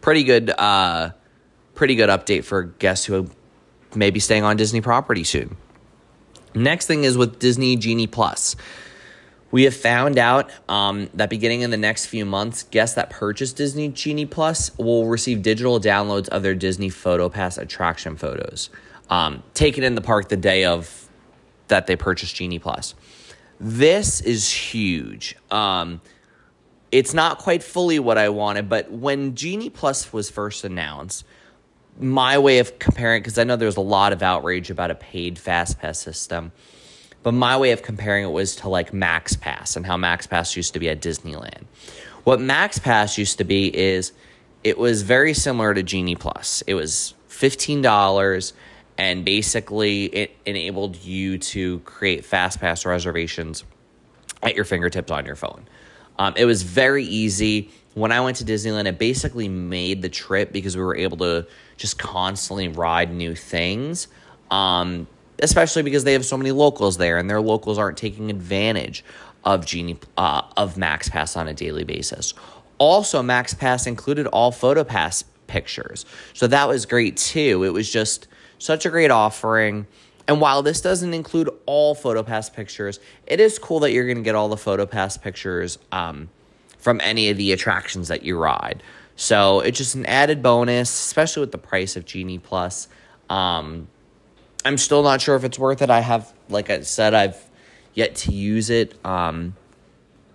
pretty 0.00 0.24
good, 0.24 0.50
uh, 0.50 1.12
pretty 1.74 1.94
good 1.94 2.10
update 2.10 2.44
for 2.44 2.64
guests 2.64 3.06
who 3.06 3.28
may 3.94 4.10
be 4.10 4.20
staying 4.20 4.44
on 4.44 4.56
Disney 4.56 4.80
property 4.80 5.24
soon. 5.24 5.56
Next 6.54 6.86
thing 6.86 7.04
is 7.04 7.16
with 7.16 7.38
Disney 7.38 7.76
Genie 7.76 8.06
Plus. 8.06 8.56
We 9.52 9.64
have 9.64 9.76
found 9.76 10.18
out 10.18 10.50
um, 10.68 11.10
that 11.12 11.28
beginning 11.28 11.60
in 11.60 11.70
the 11.70 11.76
next 11.76 12.06
few 12.06 12.24
months, 12.24 12.62
guests 12.64 12.96
that 12.96 13.10
purchase 13.10 13.52
Disney 13.52 13.88
Genie 13.88 14.24
Plus 14.24 14.76
will 14.78 15.06
receive 15.06 15.42
digital 15.42 15.78
downloads 15.78 16.28
of 16.30 16.42
their 16.42 16.54
Disney 16.54 16.88
PhotoPass 16.88 17.58
attraction 17.58 18.16
photos, 18.16 18.70
um, 19.10 19.42
taken 19.52 19.84
in 19.84 19.94
the 19.94 20.00
park 20.00 20.30
the 20.30 20.38
day 20.38 20.64
of 20.64 21.08
that 21.68 21.86
they 21.86 21.96
purchase 21.96 22.32
Genie 22.32 22.58
Plus. 22.58 22.94
This 23.60 24.22
is 24.22 24.50
huge. 24.50 25.36
Um, 25.50 26.00
it's 26.90 27.12
not 27.12 27.38
quite 27.38 27.62
fully 27.62 27.98
what 27.98 28.16
I 28.16 28.30
wanted, 28.30 28.70
but 28.70 28.90
when 28.90 29.34
Genie 29.34 29.70
Plus 29.70 30.14
was 30.14 30.30
first 30.30 30.64
announced, 30.64 31.24
my 32.00 32.38
way 32.38 32.58
of 32.58 32.78
comparing, 32.78 33.22
because 33.22 33.36
I 33.36 33.44
know 33.44 33.56
there's 33.56 33.76
a 33.76 33.82
lot 33.82 34.14
of 34.14 34.22
outrage 34.22 34.70
about 34.70 34.90
a 34.90 34.94
paid 34.94 35.38
fast 35.38 35.78
pass 35.78 35.98
system 35.98 36.52
but 37.22 37.32
my 37.32 37.56
way 37.56 37.72
of 37.72 37.82
comparing 37.82 38.24
it 38.24 38.30
was 38.30 38.56
to 38.56 38.68
like 38.68 38.92
Max 38.92 39.36
Pass 39.36 39.76
and 39.76 39.86
how 39.86 39.96
Max 39.96 40.26
Pass 40.26 40.56
used 40.56 40.74
to 40.74 40.80
be 40.80 40.88
at 40.88 41.00
Disneyland. 41.00 41.64
What 42.24 42.40
Max 42.40 42.78
Pass 42.78 43.18
used 43.18 43.38
to 43.38 43.44
be 43.44 43.74
is 43.76 44.12
it 44.64 44.78
was 44.78 45.02
very 45.02 45.34
similar 45.34 45.74
to 45.74 45.82
Genie 45.82 46.16
Plus. 46.16 46.62
It 46.66 46.74
was 46.74 47.14
$15 47.28 48.52
and 48.98 49.24
basically 49.24 50.04
it 50.04 50.36
enabled 50.46 50.96
you 50.96 51.38
to 51.38 51.80
create 51.80 52.24
fast 52.24 52.60
pass 52.60 52.84
reservations 52.84 53.64
at 54.42 54.54
your 54.54 54.64
fingertips 54.64 55.10
on 55.10 55.24
your 55.24 55.36
phone. 55.36 55.66
Um, 56.18 56.34
it 56.36 56.44
was 56.44 56.62
very 56.62 57.04
easy. 57.04 57.70
When 57.94 58.12
I 58.12 58.20
went 58.20 58.36
to 58.38 58.44
Disneyland, 58.44 58.86
it 58.86 58.98
basically 58.98 59.48
made 59.48 60.02
the 60.02 60.08
trip 60.08 60.52
because 60.52 60.76
we 60.76 60.82
were 60.82 60.96
able 60.96 61.16
to 61.18 61.46
just 61.76 61.98
constantly 61.98 62.68
ride 62.68 63.12
new 63.12 63.34
things. 63.34 64.08
Um, 64.50 65.06
especially 65.42 65.82
because 65.82 66.04
they 66.04 66.14
have 66.14 66.24
so 66.24 66.36
many 66.36 66.52
locals 66.52 66.96
there 66.96 67.18
and 67.18 67.28
their 67.28 67.40
locals 67.40 67.78
aren't 67.78 67.98
taking 67.98 68.30
advantage 68.30 69.04
of 69.44 69.66
Genie 69.66 69.98
uh, 70.16 70.42
of 70.56 70.76
Max 70.78 71.08
Pass 71.08 71.36
on 71.36 71.48
a 71.48 71.54
daily 71.54 71.84
basis. 71.84 72.32
Also, 72.78 73.22
Max 73.22 73.52
Pass 73.52 73.86
included 73.86 74.26
all 74.28 74.52
PhotoPass 74.52 75.24
pictures, 75.46 76.06
so 76.32 76.46
that 76.46 76.68
was 76.68 76.86
great 76.86 77.16
too. 77.16 77.64
It 77.64 77.70
was 77.70 77.90
just 77.90 78.28
such 78.58 78.86
a 78.86 78.90
great 78.90 79.10
offering. 79.10 79.86
And 80.28 80.40
while 80.40 80.62
this 80.62 80.80
doesn't 80.80 81.12
include 81.12 81.50
all 81.66 81.96
PhotoPass 81.96 82.52
pictures, 82.52 83.00
it 83.26 83.40
is 83.40 83.58
cool 83.58 83.80
that 83.80 83.90
you're 83.92 84.06
going 84.06 84.18
to 84.18 84.22
get 84.22 84.36
all 84.36 84.48
the 84.48 84.56
PhotoPass 84.56 85.20
pictures 85.20 85.78
um, 85.90 86.30
from 86.78 87.00
any 87.02 87.28
of 87.28 87.36
the 87.36 87.52
attractions 87.52 88.08
that 88.08 88.22
you 88.22 88.38
ride. 88.38 88.82
So 89.16 89.60
it's 89.60 89.78
just 89.78 89.96
an 89.96 90.06
added 90.06 90.42
bonus, 90.42 90.90
especially 90.90 91.40
with 91.40 91.52
the 91.52 91.58
price 91.58 91.96
of 91.96 92.04
Genie 92.04 92.38
Plus. 92.38 92.88
Um, 93.28 93.88
I'm 94.64 94.78
still 94.78 95.02
not 95.02 95.20
sure 95.20 95.36
if 95.36 95.44
it's 95.44 95.58
worth 95.58 95.82
it. 95.82 95.90
I 95.90 96.00
have, 96.00 96.32
like 96.48 96.70
I 96.70 96.80
said, 96.82 97.14
I've 97.14 97.42
yet 97.94 98.14
to 98.16 98.32
use 98.32 98.70
it. 98.70 98.94
Um, 99.04 99.56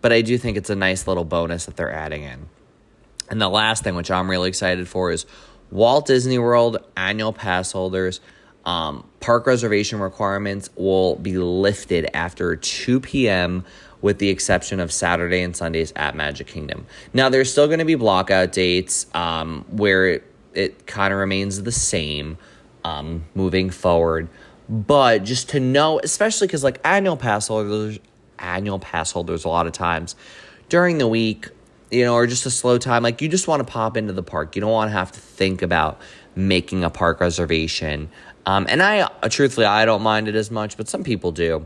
but 0.01 0.13
I 0.13 0.21
do 0.21 0.37
think 0.37 0.57
it's 0.57 0.69
a 0.69 0.75
nice 0.75 1.07
little 1.07 1.25
bonus 1.25 1.65
that 1.65 1.75
they're 1.75 1.91
adding 1.91 2.23
in. 2.23 2.47
And 3.29 3.41
the 3.41 3.49
last 3.49 3.83
thing, 3.83 3.95
which 3.95 4.11
I'm 4.11 4.29
really 4.29 4.49
excited 4.49 4.87
for, 4.87 5.11
is 5.11 5.25
Walt 5.71 6.05
Disney 6.05 6.39
World 6.39 6.77
annual 6.95 7.33
pass 7.33 7.71
holders. 7.71 8.21
Um, 8.65 9.07
park 9.19 9.47
reservation 9.47 9.99
requirements 9.99 10.69
will 10.75 11.15
be 11.15 11.37
lifted 11.37 12.09
after 12.13 12.55
2 12.55 12.99
p.m. 12.99 13.65
with 14.01 14.19
the 14.19 14.29
exception 14.29 14.79
of 14.79 14.91
Saturday 14.91 15.41
and 15.41 15.55
Sundays 15.55 15.93
at 15.95 16.15
Magic 16.15 16.47
Kingdom. 16.47 16.85
Now, 17.13 17.29
there's 17.29 17.51
still 17.51 17.67
going 17.67 17.79
to 17.79 17.85
be 17.85 17.95
blockout 17.95 18.51
dates 18.51 19.07
um, 19.13 19.65
where 19.69 20.07
it, 20.07 20.23
it 20.53 20.85
kind 20.85 21.13
of 21.13 21.19
remains 21.19 21.63
the 21.63 21.71
same 21.71 22.37
um, 22.87 23.25
moving 23.35 23.69
forward. 23.69 24.29
But 24.69 25.23
just 25.23 25.49
to 25.49 25.59
know, 25.59 25.99
especially 26.03 26.47
because 26.47 26.63
like 26.63 26.79
annual 26.83 27.17
pass 27.17 27.47
holders, 27.47 27.99
annual 28.39 28.79
pass 28.79 29.11
holders, 29.11 29.45
a 29.45 29.49
lot 29.49 29.67
of 29.67 29.73
times 29.73 30.15
during 30.69 30.97
the 30.97 31.07
week, 31.07 31.49
you 31.89 32.03
know, 32.03 32.13
or 32.13 32.27
just 32.27 32.45
a 32.45 32.51
slow 32.51 32.77
time, 32.77 33.03
like 33.03 33.21
you 33.21 33.29
just 33.29 33.47
want 33.47 33.65
to 33.65 33.71
pop 33.71 33.95
into 33.95 34.13
the 34.13 34.23
park. 34.23 34.55
You 34.55 34.61
don't 34.61 34.71
want 34.71 34.89
to 34.89 34.93
have 34.93 35.11
to 35.13 35.19
think 35.19 35.61
about 35.61 36.01
making 36.35 36.83
a 36.83 36.89
park 36.89 37.21
reservation. 37.21 38.09
Um, 38.45 38.65
and 38.69 38.81
I, 38.81 39.01
uh, 39.01 39.29
truthfully, 39.29 39.65
I 39.65 39.85
don't 39.85 40.01
mind 40.01 40.27
it 40.27 40.35
as 40.35 40.51
much, 40.51 40.77
but 40.77 40.87
some 40.87 41.03
people 41.03 41.31
do. 41.31 41.65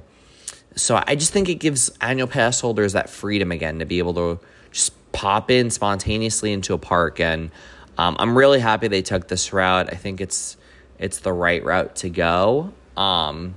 So 0.76 1.02
I 1.06 1.16
just 1.16 1.34
think 1.34 1.50
it 1.50 1.56
gives 1.56 1.92
annual 2.02 2.28
pass 2.28 2.62
holders 2.62 2.94
that 2.94 3.10
freedom 3.10 3.52
again 3.52 3.80
to 3.80 3.86
be 3.86 3.98
able 3.98 4.14
to 4.14 4.40
just 4.72 4.94
pop 5.12 5.52
in 5.52 5.70
spontaneously 5.70 6.54
into 6.54 6.74
a 6.74 6.78
park. 6.78 7.20
And 7.20 7.52
um, 7.98 8.16
I'm 8.20 8.38
really 8.38 8.60
happy 8.60 8.88
they 8.88 9.02
took 9.02 9.28
this 9.28 9.52
route. 9.52 9.90
I 9.92 9.96
think 9.96 10.22
it's 10.22 10.56
it's 11.02 11.20
the 11.20 11.34
right 11.34 11.64
route 11.64 11.98
to 11.98 12.10
go. 12.10 12.72
Um, 12.96 13.56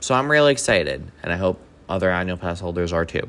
so 0.00 0.14
I'm 0.14 0.30
really 0.30 0.52
excited, 0.52 1.10
and 1.22 1.32
I 1.32 1.36
hope 1.36 1.60
other 1.88 2.10
annual 2.10 2.38
pass 2.38 2.60
holders 2.60 2.92
are 2.92 3.04
too. 3.04 3.28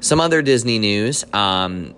Some 0.00 0.20
other 0.20 0.42
Disney 0.42 0.78
news, 0.78 1.24
um, 1.32 1.94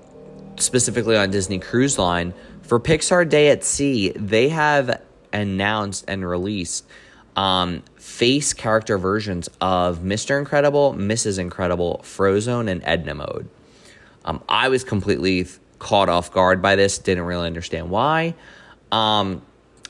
specifically 0.57 1.17
on 1.17 1.31
Disney 1.31 1.59
Cruise 1.59 1.99
Line, 1.99 2.35
for 2.63 2.81
Pixar 2.81 3.27
Day 3.29 3.49
at 3.49 3.65
Sea, 3.65 4.11
they 4.17 4.49
have 4.51 5.01
announced 5.33 6.05
and 6.09 6.29
released 6.29 6.85
um, 7.37 7.83
face 7.97 8.53
character 8.53 8.99
versions 8.99 9.49
of 9.61 10.01
Mr. 10.01 10.39
Incredible, 10.39 10.95
Mrs. 10.95 11.39
Incredible, 11.39 12.01
Frozone, 12.03 12.69
and 12.71 12.83
Edna 12.85 13.15
Mode. 13.15 13.49
Um, 14.25 14.43
I 14.49 14.69
was 14.69 14.85
completely 14.85 15.47
caught 15.79 16.09
off 16.09 16.33
guard 16.33 16.63
by 16.63 16.77
this, 16.77 16.99
didn't 16.99 17.25
really 17.25 17.47
understand 17.47 17.91
why. 17.91 18.35
Um, 18.91 19.43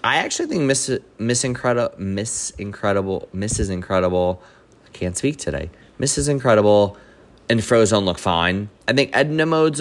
I 0.05 0.17
actually 0.17 0.49
think 0.49 0.63
Miss 0.65 0.91
Miss 1.19 1.45
Incredible 1.45 1.95
Miss 1.99 2.51
Incredible 2.51 3.27
Mrs. 3.35 3.71
Incredible 3.71 4.43
I 4.87 4.91
can't 4.91 5.17
speak 5.17 5.39
today. 5.39 5.71
Mrs. 5.99 6.29
Incredible 6.29 6.99
and 7.49 7.61
Frozone 7.61 8.05
look 8.05 8.19
fine. 8.19 8.69
I 8.87 8.93
think 8.93 9.17
Edna 9.17 9.47
Mode's. 9.47 9.81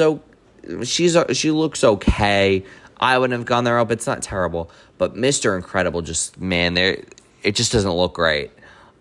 She's 0.84 1.18
she 1.34 1.52
looks 1.52 1.84
okay. 1.84 2.64
I 3.02 3.18
wouldn't 3.18 3.38
have 3.38 3.46
gone 3.46 3.66
there 3.66 3.78
up. 3.78 3.92
It's 3.92 4.08
not 4.08 4.22
terrible, 4.22 4.72
but 4.98 5.14
Mr. 5.14 5.58
Incredible 5.58 6.02
just 6.02 6.40
man, 6.40 6.74
there 6.74 7.04
it 7.44 7.56
just 7.56 7.74
doesn't 7.74 7.92
look 7.92 8.18
right. 8.18 8.50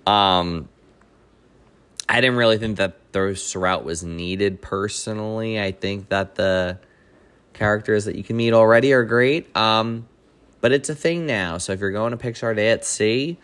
Um, 0.05 0.69
I 2.09 2.21
didn't 2.21 2.37
really 2.37 2.59
think 2.59 2.79
that 2.79 3.13
the 3.13 3.41
route 3.55 3.85
was 3.85 4.03
needed 4.03 4.61
personally. 4.61 5.61
I 5.61 5.71
think 5.71 6.09
that 6.09 6.35
the 6.35 6.81
characters 7.53 8.07
that 8.07 8.17
you 8.17 8.25
can 8.25 8.37
meet 8.37 8.55
already 8.55 8.93
are 8.93 9.05
great. 9.05 9.57
Um, 9.57 10.09
but 10.63 10.73
it's 10.73 10.89
a 10.89 10.95
thing 10.95 11.27
now. 11.27 11.59
So 11.59 11.75
if 11.75 11.81
you're 11.81 11.91
going 11.91 12.17
to 12.17 12.17
Pixar 12.17 12.57
Day 12.57 12.71
at 12.71 12.87
Sea, 12.87 13.37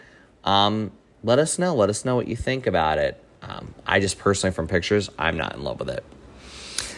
um, 0.44 0.92
let 1.22 1.38
us 1.38 1.58
know. 1.58 1.74
Let 1.74 1.90
us 1.90 2.06
know 2.06 2.16
what 2.16 2.28
you 2.28 2.36
think 2.36 2.66
about 2.66 2.96
it. 2.96 3.22
Um, 3.42 3.74
I 3.86 4.00
just 4.00 4.18
personally, 4.18 4.54
from 4.54 4.68
pictures, 4.68 5.10
I'm 5.18 5.36
not 5.36 5.54
in 5.54 5.62
love 5.62 5.80
with 5.80 5.90
it. 5.90 6.04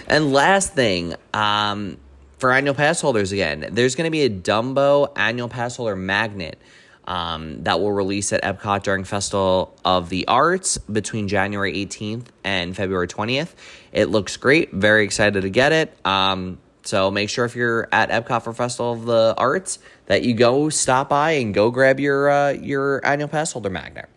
And 0.07 0.33
last 0.33 0.75
thing, 0.75 1.15
um, 1.35 1.97
for 2.39 2.53
annual 2.53 2.75
pass 2.75 3.00
holders 3.00 3.33
again, 3.33 3.71
there's 3.73 3.95
going 3.95 4.07
to 4.07 4.11
be 4.11 4.23
a 4.23 4.31
Dumbo 4.31 5.11
annual 5.17 5.49
pass 5.49 5.77
holder 5.77 5.97
magnet 5.97 6.59
um, 7.07 7.62
that 7.65 7.81
will 7.81 7.93
release 7.93 8.33
at 8.33 8.43
Epcot 8.43 8.83
during 8.83 9.05
Festival 9.05 9.77
of 9.85 10.11
the 10.11 10.29
Arts 10.29 10.79
between 10.79 11.29
January 11.29 11.73
18th 11.73 12.27
and 12.45 12.77
February 12.77 13.09
20th. 13.09 13.55
It 13.93 14.07
looks 14.07 14.37
great. 14.37 14.73
Very 14.73 15.05
excited 15.05 15.43
to 15.43 15.50
get 15.50 15.73
it. 15.73 15.97
Um, 16.07 16.59
so 16.83 17.11
make 17.11 17.29
sure 17.29 17.45
if 17.45 17.55
you're 17.55 17.89
at 17.93 18.11
Epcot 18.11 18.43
for 18.43 18.53
Festival 18.53 18.93
of 18.93 19.05
the 19.05 19.35
Arts 19.37 19.79
that 20.07 20.23
you 20.23 20.35
go 20.35 20.69
stop 20.69 21.09
by 21.09 21.33
and 21.33 21.53
go 21.53 21.71
grab 21.71 22.01
your 22.01 22.31
uh, 22.31 22.51
your 22.51 23.05
annual 23.07 23.29
pass 23.29 23.53
holder 23.53 23.71
magnet. 23.71 24.09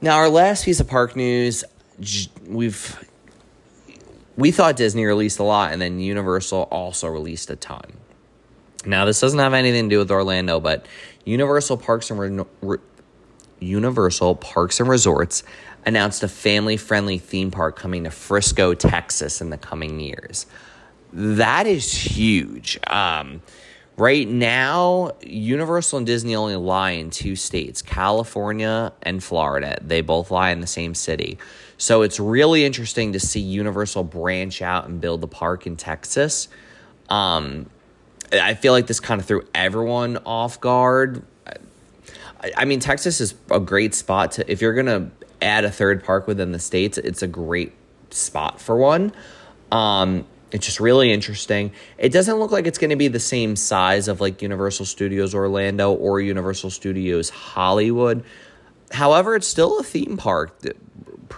Now 0.00 0.16
our 0.16 0.28
last 0.28 0.64
piece 0.64 0.80
of 0.80 0.88
park 0.88 1.16
news, 1.16 1.64
we've 2.46 3.04
we 4.36 4.50
thought 4.50 4.76
Disney 4.76 5.04
released 5.04 5.38
a 5.38 5.42
lot, 5.42 5.72
and 5.72 5.80
then 5.80 5.98
Universal 5.98 6.68
also 6.70 7.08
released 7.08 7.50
a 7.50 7.56
ton. 7.56 7.84
Now 8.84 9.04
this 9.04 9.20
doesn't 9.20 9.38
have 9.38 9.54
anything 9.54 9.88
to 9.88 9.94
do 9.94 9.98
with 9.98 10.10
Orlando, 10.10 10.60
but 10.60 10.86
Universal 11.24 11.78
Parks 11.78 12.10
and 12.10 12.20
Re- 12.20 12.44
Re- 12.62 12.78
Universal 13.58 14.36
Parks 14.36 14.78
and 14.78 14.88
Resorts 14.88 15.42
announced 15.84 16.22
a 16.22 16.28
family-friendly 16.28 17.18
theme 17.18 17.50
park 17.50 17.76
coming 17.76 18.04
to 18.04 18.10
Frisco, 18.10 18.74
Texas, 18.74 19.40
in 19.40 19.50
the 19.50 19.56
coming 19.56 19.98
years 19.98 20.46
that 21.12 21.66
is 21.66 21.92
huge. 21.92 22.78
Um, 22.86 23.42
right 23.96 24.28
now, 24.28 25.12
Universal 25.22 25.98
and 25.98 26.06
Disney 26.06 26.34
only 26.34 26.56
lie 26.56 26.92
in 26.92 27.10
two 27.10 27.36
states 27.36 27.82
California 27.82 28.92
and 29.02 29.22
Florida. 29.22 29.78
They 29.80 30.00
both 30.00 30.30
lie 30.30 30.50
in 30.50 30.60
the 30.60 30.66
same 30.66 30.94
city. 30.94 31.38
So 31.78 32.02
it's 32.02 32.18
really 32.18 32.64
interesting 32.64 33.12
to 33.12 33.20
see 33.20 33.40
Universal 33.40 34.04
branch 34.04 34.62
out 34.62 34.88
and 34.88 35.00
build 35.00 35.20
the 35.20 35.28
park 35.28 35.66
in 35.66 35.76
Texas. 35.76 36.48
Um, 37.08 37.68
I 38.32 38.54
feel 38.54 38.72
like 38.72 38.86
this 38.86 39.00
kind 39.00 39.20
of 39.20 39.26
threw 39.26 39.46
everyone 39.54 40.18
off 40.24 40.60
guard. 40.60 41.22
I, 42.40 42.52
I 42.56 42.64
mean, 42.64 42.80
Texas 42.80 43.20
is 43.20 43.34
a 43.50 43.60
great 43.60 43.94
spot 43.94 44.32
to, 44.32 44.50
if 44.50 44.60
you're 44.60 44.74
going 44.74 44.86
to 44.86 45.10
add 45.40 45.64
a 45.64 45.70
third 45.70 46.02
park 46.02 46.26
within 46.26 46.52
the 46.52 46.58
states, 46.58 46.98
it's 46.98 47.22
a 47.22 47.26
great 47.26 47.72
spot 48.10 48.60
for 48.60 48.76
one. 48.76 49.12
Um, 49.70 50.26
it's 50.56 50.64
just 50.64 50.80
really 50.80 51.12
interesting. 51.12 51.70
It 51.98 52.12
doesn't 52.12 52.36
look 52.38 52.50
like 52.50 52.66
it's 52.66 52.78
going 52.78 52.88
to 52.88 52.96
be 52.96 53.08
the 53.08 53.20
same 53.20 53.56
size 53.56 54.08
of 54.08 54.22
like 54.22 54.40
Universal 54.40 54.86
Studios 54.86 55.34
Orlando 55.34 55.92
or 55.92 56.18
Universal 56.18 56.70
Studios 56.70 57.28
Hollywood. 57.28 58.24
However, 58.90 59.36
it's 59.36 59.46
still 59.46 59.78
a 59.78 59.82
theme 59.82 60.16
park, 60.16 60.58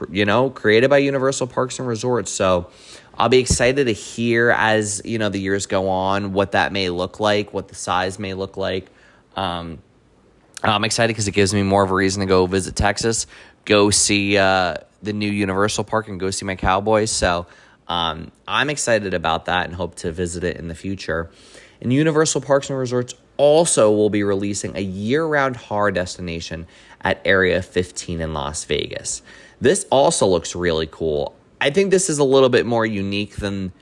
you 0.08 0.24
know, 0.24 0.50
created 0.50 0.88
by 0.88 0.98
Universal 0.98 1.48
Parks 1.48 1.80
and 1.80 1.88
Resorts. 1.88 2.30
So 2.30 2.70
I'll 3.12 3.28
be 3.28 3.38
excited 3.38 3.86
to 3.86 3.92
hear 3.92 4.50
as, 4.50 5.02
you 5.04 5.18
know, 5.18 5.30
the 5.30 5.40
years 5.40 5.66
go 5.66 5.88
on 5.88 6.32
what 6.32 6.52
that 6.52 6.70
may 6.70 6.88
look 6.88 7.18
like, 7.18 7.52
what 7.52 7.66
the 7.66 7.74
size 7.74 8.20
may 8.20 8.34
look 8.34 8.56
like. 8.56 8.86
Um, 9.34 9.80
I'm 10.62 10.84
excited 10.84 11.08
because 11.08 11.26
it 11.26 11.32
gives 11.32 11.52
me 11.52 11.64
more 11.64 11.82
of 11.82 11.90
a 11.90 11.94
reason 11.94 12.20
to 12.20 12.26
go 12.26 12.46
visit 12.46 12.76
Texas, 12.76 13.26
go 13.64 13.90
see 13.90 14.38
uh, 14.38 14.76
the 15.02 15.12
new 15.12 15.28
Universal 15.28 15.84
Park, 15.84 16.06
and 16.06 16.20
go 16.20 16.30
see 16.30 16.44
my 16.44 16.54
Cowboys. 16.54 17.10
So 17.10 17.48
um, 17.88 18.30
I'm 18.46 18.70
excited 18.70 19.14
about 19.14 19.46
that 19.46 19.66
and 19.66 19.74
hope 19.74 19.96
to 19.96 20.12
visit 20.12 20.44
it 20.44 20.56
in 20.56 20.68
the 20.68 20.74
future. 20.74 21.30
And 21.80 21.92
Universal 21.92 22.42
Parks 22.42 22.68
and 22.70 22.78
Resorts 22.78 23.14
also 23.36 23.90
will 23.90 24.10
be 24.10 24.22
releasing 24.22 24.76
a 24.76 24.80
year 24.80 25.24
round 25.24 25.56
horror 25.56 25.90
destination 25.90 26.66
at 27.00 27.20
Area 27.24 27.62
15 27.62 28.20
in 28.20 28.34
Las 28.34 28.64
Vegas. 28.64 29.22
This 29.60 29.86
also 29.90 30.26
looks 30.26 30.54
really 30.54 30.88
cool. 30.90 31.34
I 31.60 31.70
think 31.70 31.90
this 31.90 32.10
is 32.10 32.18
a 32.18 32.24
little 32.24 32.48
bit 32.48 32.66
more 32.66 32.84
unique 32.84 33.36
than 33.36 33.72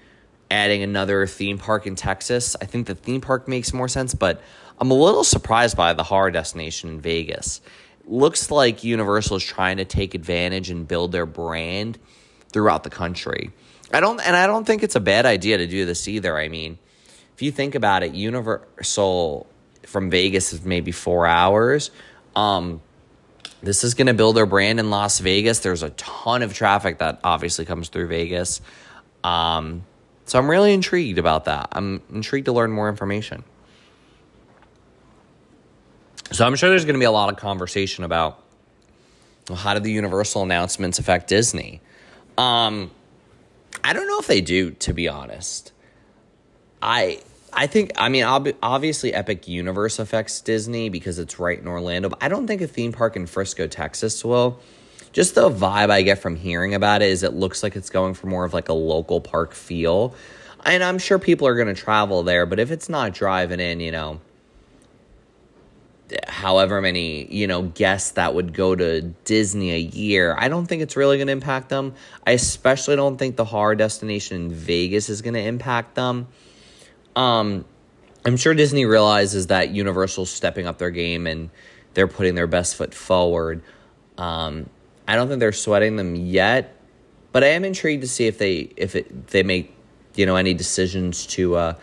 adding 0.50 0.82
another 0.82 1.26
theme 1.26 1.58
park 1.58 1.86
in 1.86 1.96
Texas. 1.96 2.56
I 2.60 2.66
think 2.66 2.86
the 2.86 2.94
theme 2.94 3.20
park 3.20 3.48
makes 3.48 3.72
more 3.72 3.88
sense, 3.88 4.14
but 4.14 4.40
I'm 4.78 4.90
a 4.90 4.94
little 4.94 5.24
surprised 5.24 5.76
by 5.76 5.92
the 5.94 6.02
horror 6.04 6.30
destination 6.30 6.90
in 6.90 7.00
Vegas. 7.00 7.60
looks 8.04 8.52
like 8.52 8.84
Universal 8.84 9.38
is 9.38 9.44
trying 9.44 9.78
to 9.78 9.84
take 9.84 10.14
advantage 10.14 10.70
and 10.70 10.86
build 10.86 11.10
their 11.10 11.26
brand 11.26 11.98
throughout 12.52 12.84
the 12.84 12.90
country. 12.90 13.50
I 13.92 14.00
don't, 14.00 14.20
and 14.20 14.36
I 14.36 14.46
don't 14.46 14.64
think 14.66 14.82
it's 14.82 14.96
a 14.96 15.00
bad 15.00 15.26
idea 15.26 15.58
to 15.58 15.66
do 15.66 15.86
this 15.86 16.08
either. 16.08 16.36
I 16.36 16.48
mean, 16.48 16.78
if 17.34 17.42
you 17.42 17.52
think 17.52 17.74
about 17.74 18.02
it, 18.02 18.14
Universal 18.14 19.46
from 19.84 20.10
Vegas 20.10 20.52
is 20.52 20.64
maybe 20.64 20.92
four 20.92 21.26
hours. 21.26 21.90
Um, 22.34 22.80
this 23.62 23.84
is 23.84 23.94
going 23.94 24.08
to 24.08 24.14
build 24.14 24.36
their 24.36 24.46
brand 24.46 24.80
in 24.80 24.90
Las 24.90 25.18
Vegas. 25.20 25.60
There's 25.60 25.82
a 25.82 25.90
ton 25.90 26.42
of 26.42 26.52
traffic 26.54 26.98
that 26.98 27.20
obviously 27.24 27.64
comes 27.64 27.88
through 27.88 28.08
Vegas. 28.08 28.60
Um, 29.24 29.84
so 30.24 30.38
I'm 30.38 30.50
really 30.50 30.74
intrigued 30.74 31.18
about 31.18 31.44
that. 31.44 31.68
I'm 31.72 32.02
intrigued 32.12 32.46
to 32.46 32.52
learn 32.52 32.72
more 32.72 32.88
information. 32.88 33.44
So 36.32 36.44
I'm 36.44 36.56
sure 36.56 36.68
there's 36.70 36.84
going 36.84 36.94
to 36.94 37.00
be 37.00 37.04
a 37.06 37.12
lot 37.12 37.32
of 37.32 37.38
conversation 37.38 38.04
about 38.04 38.42
well, 39.48 39.56
how 39.56 39.74
did 39.74 39.84
the 39.84 39.92
Universal 39.92 40.42
announcements 40.42 40.98
affect 40.98 41.28
Disney? 41.28 41.80
Um, 42.36 42.90
I 43.82 43.92
don't 43.92 44.06
know 44.06 44.18
if 44.18 44.26
they 44.26 44.40
do, 44.40 44.70
to 44.72 44.92
be 44.92 45.08
honest. 45.08 45.72
I 46.82 47.20
I 47.52 47.66
think 47.66 47.92
I 47.96 48.10
mean 48.10 48.24
obviously 48.24 49.14
Epic 49.14 49.48
Universe 49.48 49.98
affects 49.98 50.40
Disney 50.40 50.90
because 50.90 51.18
it's 51.18 51.38
right 51.38 51.58
in 51.58 51.66
Orlando, 51.66 52.10
but 52.10 52.22
I 52.22 52.28
don't 52.28 52.46
think 52.46 52.60
a 52.60 52.66
theme 52.66 52.92
park 52.92 53.16
in 53.16 53.26
Frisco, 53.26 53.66
Texas 53.66 54.24
will. 54.24 54.60
Just 55.12 55.34
the 55.34 55.48
vibe 55.48 55.88
I 55.88 56.02
get 56.02 56.18
from 56.18 56.36
hearing 56.36 56.74
about 56.74 57.00
it 57.00 57.08
is 57.08 57.22
it 57.22 57.32
looks 57.32 57.62
like 57.62 57.74
it's 57.74 57.88
going 57.88 58.12
for 58.12 58.26
more 58.26 58.44
of 58.44 58.52
like 58.52 58.68
a 58.68 58.74
local 58.74 59.22
park 59.22 59.54
feel. 59.54 60.14
And 60.66 60.84
I'm 60.84 60.98
sure 60.98 61.18
people 61.18 61.46
are 61.48 61.54
going 61.54 61.74
to 61.74 61.80
travel 61.80 62.22
there, 62.22 62.44
but 62.44 62.58
if 62.58 62.70
it's 62.70 62.90
not 62.90 63.14
driving 63.14 63.60
in, 63.60 63.80
you 63.80 63.92
know, 63.92 64.20
however 66.28 66.80
many 66.80 67.26
you 67.34 67.46
know 67.46 67.62
guests 67.62 68.12
that 68.12 68.34
would 68.34 68.52
go 68.52 68.74
to 68.74 69.02
Disney 69.02 69.72
a 69.72 69.78
year, 69.78 70.34
I 70.38 70.48
don't 70.48 70.66
think 70.66 70.82
it's 70.82 70.96
really 70.96 71.16
going 71.16 71.26
to 71.26 71.32
impact 71.32 71.68
them. 71.68 71.94
I 72.26 72.32
especially 72.32 72.96
don't 72.96 73.16
think 73.16 73.36
the 73.36 73.44
horror 73.44 73.74
destination 73.74 74.36
in 74.36 74.52
Vegas 74.52 75.08
is 75.08 75.22
going 75.22 75.34
to 75.34 75.42
impact 75.42 75.94
them. 75.94 76.28
Um, 77.14 77.64
I'm 78.24 78.36
sure 78.36 78.54
Disney 78.54 78.86
realizes 78.86 79.48
that 79.48 79.70
Universal's 79.70 80.30
stepping 80.30 80.66
up 80.66 80.78
their 80.78 80.90
game 80.90 81.26
and 81.26 81.50
they're 81.94 82.08
putting 82.08 82.34
their 82.34 82.46
best 82.46 82.76
foot 82.76 82.92
forward. 82.92 83.62
Um, 84.18 84.68
I 85.08 85.16
don't 85.16 85.28
think 85.28 85.40
they're 85.40 85.52
sweating 85.52 85.96
them 85.96 86.14
yet, 86.14 86.74
but 87.32 87.44
I 87.44 87.48
am 87.48 87.64
intrigued 87.64 88.02
to 88.02 88.08
see 88.08 88.26
if 88.26 88.38
they 88.38 88.72
if 88.76 88.96
it 88.96 89.28
they 89.28 89.42
make 89.42 89.74
you 90.14 90.26
know 90.26 90.36
any 90.36 90.54
decisions 90.54 91.26
to. 91.28 91.56
Uh, 91.56 91.74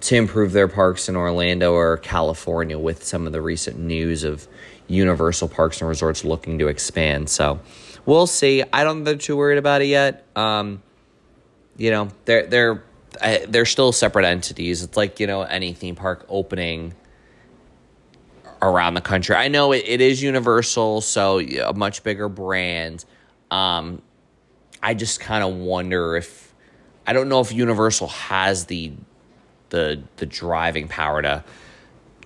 to 0.00 0.16
improve 0.16 0.52
their 0.52 0.68
parks 0.68 1.08
in 1.08 1.16
Orlando 1.16 1.72
or 1.72 1.96
California 1.96 2.78
with 2.78 3.04
some 3.04 3.26
of 3.26 3.32
the 3.32 3.40
recent 3.40 3.78
news 3.78 4.24
of 4.24 4.46
Universal 4.88 5.48
Parks 5.48 5.80
and 5.80 5.88
Resorts 5.88 6.24
looking 6.24 6.58
to 6.58 6.68
expand. 6.68 7.28
So 7.28 7.60
we'll 8.04 8.26
see. 8.26 8.62
I 8.72 8.84
don't 8.84 8.96
think 8.96 9.04
they're 9.06 9.16
too 9.16 9.36
worried 9.36 9.58
about 9.58 9.82
it 9.82 9.86
yet. 9.86 10.24
Um, 10.36 10.82
you 11.76 11.90
know, 11.90 12.08
they're 12.24 12.46
they're 12.46 12.84
they're 13.48 13.66
still 13.66 13.92
separate 13.92 14.24
entities. 14.24 14.82
It's 14.82 14.96
like 14.96 15.20
you 15.20 15.26
know 15.26 15.42
any 15.42 15.72
theme 15.72 15.96
park 15.96 16.24
opening 16.28 16.94
around 18.62 18.94
the 18.94 19.00
country. 19.00 19.34
I 19.34 19.48
know 19.48 19.72
it, 19.72 19.84
it 19.86 20.00
is 20.00 20.22
Universal, 20.22 21.02
so 21.02 21.40
a 21.40 21.72
much 21.74 22.02
bigger 22.02 22.28
brand. 22.28 23.04
Um, 23.50 24.02
I 24.82 24.94
just 24.94 25.20
kind 25.20 25.44
of 25.44 25.54
wonder 25.54 26.16
if 26.16 26.54
I 27.06 27.12
don't 27.12 27.28
know 27.28 27.40
if 27.40 27.52
Universal 27.52 28.08
has 28.08 28.66
the 28.66 28.92
the 29.70 30.02
the 30.16 30.26
driving 30.26 30.88
power 30.88 31.22
to 31.22 31.44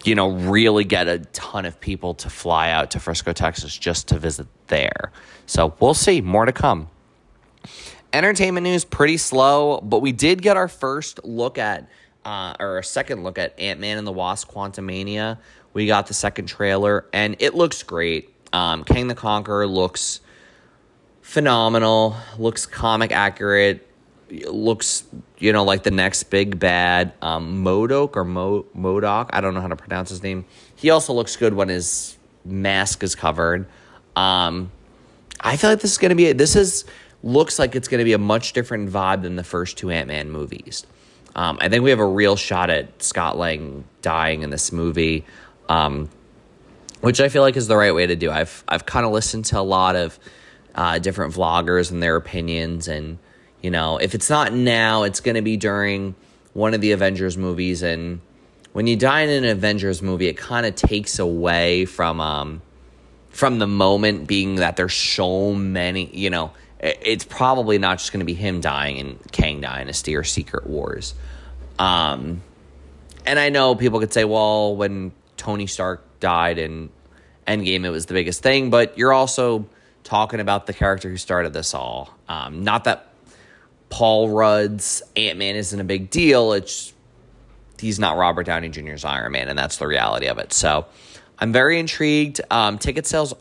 you 0.05 0.15
know 0.15 0.31
really 0.31 0.85
get 0.85 1.09
a 1.09 1.19
ton 1.19 1.65
of 1.65 1.81
people 1.81 2.15
to 2.15 2.31
fly 2.31 2.71
out 2.71 2.91
to 2.93 3.01
Frisco, 3.01 3.33
Texas 3.33 3.77
just 3.77 4.09
to 4.09 4.19
visit 4.19 4.47
there. 4.69 5.13
So 5.47 5.75
we'll 5.81 5.95
see. 5.95 6.21
More 6.21 6.45
to 6.45 6.53
come. 6.53 6.89
Entertainment 8.13 8.65
news 8.65 8.85
pretty 8.85 9.17
slow, 9.17 9.81
but 9.81 10.01
we 10.01 10.13
did 10.13 10.43
get 10.43 10.57
our 10.57 10.69
first 10.69 11.25
look 11.25 11.59
at 11.59 11.89
uh, 12.25 12.55
or 12.59 12.79
a 12.79 12.85
second 12.85 13.23
look 13.23 13.39
at 13.39 13.59
Ant 13.59 13.81
Man 13.81 13.99
and 13.99 14.07
the 14.07 14.13
Wasp: 14.13 14.51
Quantumania. 14.51 15.39
We 15.73 15.87
got 15.87 16.09
the 16.09 16.15
second 16.15 16.47
trailer, 16.47 17.07
and 17.13 17.37
it 17.39 17.55
looks 17.55 17.83
great. 17.83 18.35
Um, 18.53 18.83
Kang 18.83 19.07
the 19.07 19.15
Conqueror 19.15 19.67
looks 19.67 20.21
phenomenal. 21.23 22.17
Looks 22.39 22.67
comic 22.67 23.13
accurate 23.13 23.87
looks, 24.31 25.05
you 25.39 25.53
know, 25.53 25.65
like 25.65 25.83
the 25.83 25.91
next 25.91 26.25
big 26.25 26.59
bad. 26.59 27.13
Um, 27.21 27.65
Modok 27.65 28.17
or 28.17 28.25
Mo- 28.25 28.67
Modoc, 28.75 29.31
I 29.33 29.41
don't 29.41 29.55
know 29.55 29.61
how 29.61 29.69
to 29.69 29.77
pronounce 29.77 30.11
his 30.11 30.23
name. 30.23 30.45
He 30.77 30.91
also 30.91 31.13
looks 31.13 31.37
good 31.37 31.55
when 31.55 31.69
his 31.69 32.17
mask 32.45 33.03
is 33.03 33.15
covered. 33.15 33.67
Um, 34.17 34.71
I 35.41 35.57
feel 35.57 35.71
like 35.71 35.81
this 35.81 35.93
is 35.93 35.99
going 35.99 36.11
to 36.11 36.17
be, 36.17 36.33
this 36.33 36.57
is, 36.57 36.85
looks 37.23 37.59
like 37.59 37.77
it's 37.77 37.89
going 37.89 37.99
to 37.99 38.05
be 38.05 38.13
a 38.13 38.19
much 38.19 38.53
different 38.53 38.91
vibe 38.91 39.23
than 39.23 39.37
the 39.37 39.45
first 39.45 39.77
two 39.79 39.91
Ant 39.91 40.09
Man 40.09 40.31
movies. 40.31 40.87
Um, 41.35 41.59
I 41.61 41.69
think 41.69 41.85
we 41.85 41.91
have 41.91 42.01
a 42.01 42.07
real 42.07 42.37
shot 42.37 42.71
at 42.71 43.03
Scott 43.03 43.39
Lang 43.39 43.85
dying 44.03 44.43
in 44.43 44.51
this 44.51 44.73
movie, 44.73 45.25
um, 45.69 46.09
which 47.03 47.21
I 47.21 47.29
feel 47.29 47.43
like 47.43 47.57
is 47.57 47.69
the 47.69 47.77
right 47.77 47.95
way 47.95 48.07
to 48.07 48.17
do. 48.17 48.31
I've 48.31 48.65
I've 48.67 48.85
kind 48.85 49.07
of 49.07 49.13
listened 49.13 49.45
to 49.47 49.61
a 49.61 49.63
lot 49.63 49.97
of 49.97 50.19
uh, 50.75 50.99
different 50.99 51.35
vloggers 51.35 51.91
and 51.91 52.03
their 52.03 52.17
opinions, 52.17 52.89
and 52.89 53.19
you 53.63 53.71
know, 53.71 53.99
if 53.99 54.15
it's 54.15 54.31
not 54.31 54.53
now, 54.53 55.03
it's 55.03 55.21
going 55.21 55.35
to 55.35 55.43
be 55.43 55.57
during 55.57 56.15
one 56.53 56.75
of 56.75 56.81
the 56.81 56.93
Avengers 56.93 57.37
movies. 57.37 57.83
And 57.83 58.21
when 58.73 58.87
you 58.87 58.97
die 58.97 59.23
in 59.23 59.31
an 59.31 59.45
Avengers 59.45 60.03
movie, 60.03 60.29
it 60.29 60.37
kind 60.37 60.67
of 60.67 60.75
takes 60.75 61.19
away 61.19 61.85
from 61.85 62.21
um, 62.21 62.63
from 63.31 63.59
the 63.59 63.67
moment 63.67 64.27
being 64.27 64.57
that 64.57 64.77
there's 64.77 64.95
so 64.95 65.53
many. 65.53 66.11
You 66.13 66.31
know, 66.31 66.53
it's 66.81 67.25
probably 67.25 67.79
not 67.79 67.99
just 67.99 68.13
going 68.13 68.21
to 68.21 68.27
be 68.27 68.35
him 68.35 68.61
dying 68.61 68.97
in 68.97 69.19
Kang 69.33 69.61
Dynasty 69.61 70.17
or 70.17 70.25
Secret 70.25 70.67
Wars. 70.67 71.15
Um, 71.79 72.43
and 73.27 73.39
I 73.39 73.51
know 73.51 73.75
people 73.75 74.01
could 74.01 74.13
say, 74.13 74.25
well, 74.25 74.75
when 74.75 75.13
Tony 75.37 75.67
Stark 75.67 76.03
died 76.21 76.59
in 76.59 76.91
Endgame, 77.47 77.85
it 77.85 77.91
was 77.91 78.07
the 78.07 78.15
biggest 78.15 78.43
thing, 78.43 78.71
but 78.71 78.97
you're 78.97 79.13
also 79.13 79.67
talking 80.05 80.41
about 80.41 80.67
the 80.67 80.73
character 80.73 81.09
who 81.09 81.17
started 81.17 81.53
this 81.53 81.75
all. 81.75 82.15
Um, 82.29 82.65
not 82.65 82.85
that 82.85 83.10
Paul 83.91 84.31
Rudd's 84.31 85.03
Ant 85.17 85.39
Man 85.39 85.57
isn't 85.57 85.79
a 85.79 85.85
big 85.85 86.11
deal. 86.11 86.53
It's 86.53 86.95
he's 87.79 87.99
not 87.99 88.17
Robert 88.17 88.45
Downey 88.45 88.71
Jr.'s 88.71 89.05
Iron 89.05 89.33
Man, 89.33 89.49
and 89.49 89.59
that's 89.59 89.77
the 89.77 89.87
reality 89.87 90.27
of 90.27 90.39
it. 90.39 90.53
So 90.53 90.87
I'm 91.39 91.53
very 91.53 91.79
intrigued. 91.79 92.41
Um, 92.51 92.79
ticket 92.79 93.07
sales 93.07 93.35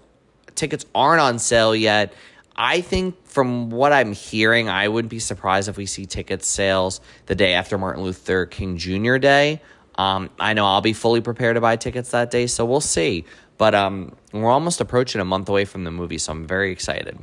tickets 0.55 0.85
aren't 0.93 1.21
on 1.21 1.39
sale 1.39 1.75
yet. 1.75 2.13
I 2.55 2.81
think 2.81 3.15
from 3.25 3.69
what 3.69 3.93
I'm 3.93 4.11
hearing, 4.11 4.67
I 4.67 4.89
wouldn't 4.89 5.09
be 5.09 5.19
surprised 5.19 5.69
if 5.69 5.77
we 5.77 5.85
see 5.85 6.05
ticket 6.05 6.43
sales 6.43 6.99
the 7.27 7.35
day 7.35 7.53
after 7.53 7.77
Martin 7.77 8.03
Luther 8.03 8.45
King 8.45 8.77
Jr. 8.77 9.17
Day. 9.17 9.61
Um, 9.95 10.29
I 10.39 10.53
know 10.53 10.65
I'll 10.65 10.81
be 10.81 10.93
fully 10.93 11.21
prepared 11.21 11.55
to 11.55 11.61
buy 11.61 11.77
tickets 11.77 12.11
that 12.11 12.31
day, 12.31 12.47
so 12.47 12.65
we'll 12.65 12.81
see. 12.81 13.23
But 13.57 13.75
um, 13.75 14.15
we're 14.33 14.49
almost 14.49 14.81
approaching 14.81 15.21
a 15.21 15.25
month 15.25 15.47
away 15.47 15.63
from 15.65 15.85
the 15.85 15.91
movie, 15.91 16.17
so 16.17 16.31
I'm 16.33 16.47
very 16.47 16.71
excited. 16.71 17.17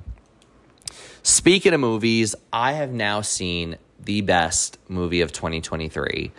Speaking 1.27 1.75
of 1.75 1.81
movies, 1.81 2.37
I 2.53 2.75
have 2.75 2.93
now 2.93 3.21
seen 3.21 3.79
the 3.99 4.21
best 4.21 4.79
movie 4.89 5.23
of 5.23 5.33
2023 5.33 6.31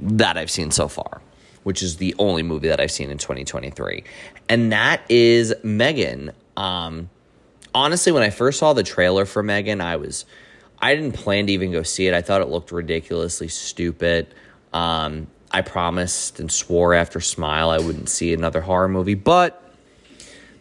that 0.00 0.38
I've 0.38 0.50
seen 0.50 0.70
so 0.70 0.88
far, 0.88 1.20
which 1.64 1.82
is 1.82 1.98
the 1.98 2.14
only 2.18 2.42
movie 2.42 2.68
that 2.68 2.80
I've 2.80 2.90
seen 2.90 3.10
in 3.10 3.18
2023. 3.18 4.04
And 4.48 4.72
that 4.72 5.02
is 5.10 5.52
Megan. 5.62 6.32
Um, 6.56 7.10
honestly, 7.74 8.10
when 8.10 8.22
I 8.22 8.30
first 8.30 8.58
saw 8.58 8.72
the 8.72 8.82
trailer 8.82 9.26
for 9.26 9.42
Megan, 9.42 9.82
I 9.82 9.96
was 9.96 10.24
I 10.80 10.94
didn't 10.94 11.12
plan 11.12 11.48
to 11.48 11.52
even 11.52 11.70
go 11.70 11.82
see 11.82 12.06
it. 12.06 12.14
I 12.14 12.22
thought 12.22 12.40
it 12.40 12.48
looked 12.48 12.72
ridiculously 12.72 13.48
stupid. 13.48 14.34
Um, 14.72 15.26
I 15.50 15.60
promised 15.60 16.40
and 16.40 16.50
swore 16.50 16.94
after 16.94 17.20
Smile 17.20 17.68
I 17.68 17.80
wouldn't 17.80 18.08
see 18.08 18.32
another 18.32 18.62
horror 18.62 18.88
movie, 18.88 19.12
but 19.12 19.62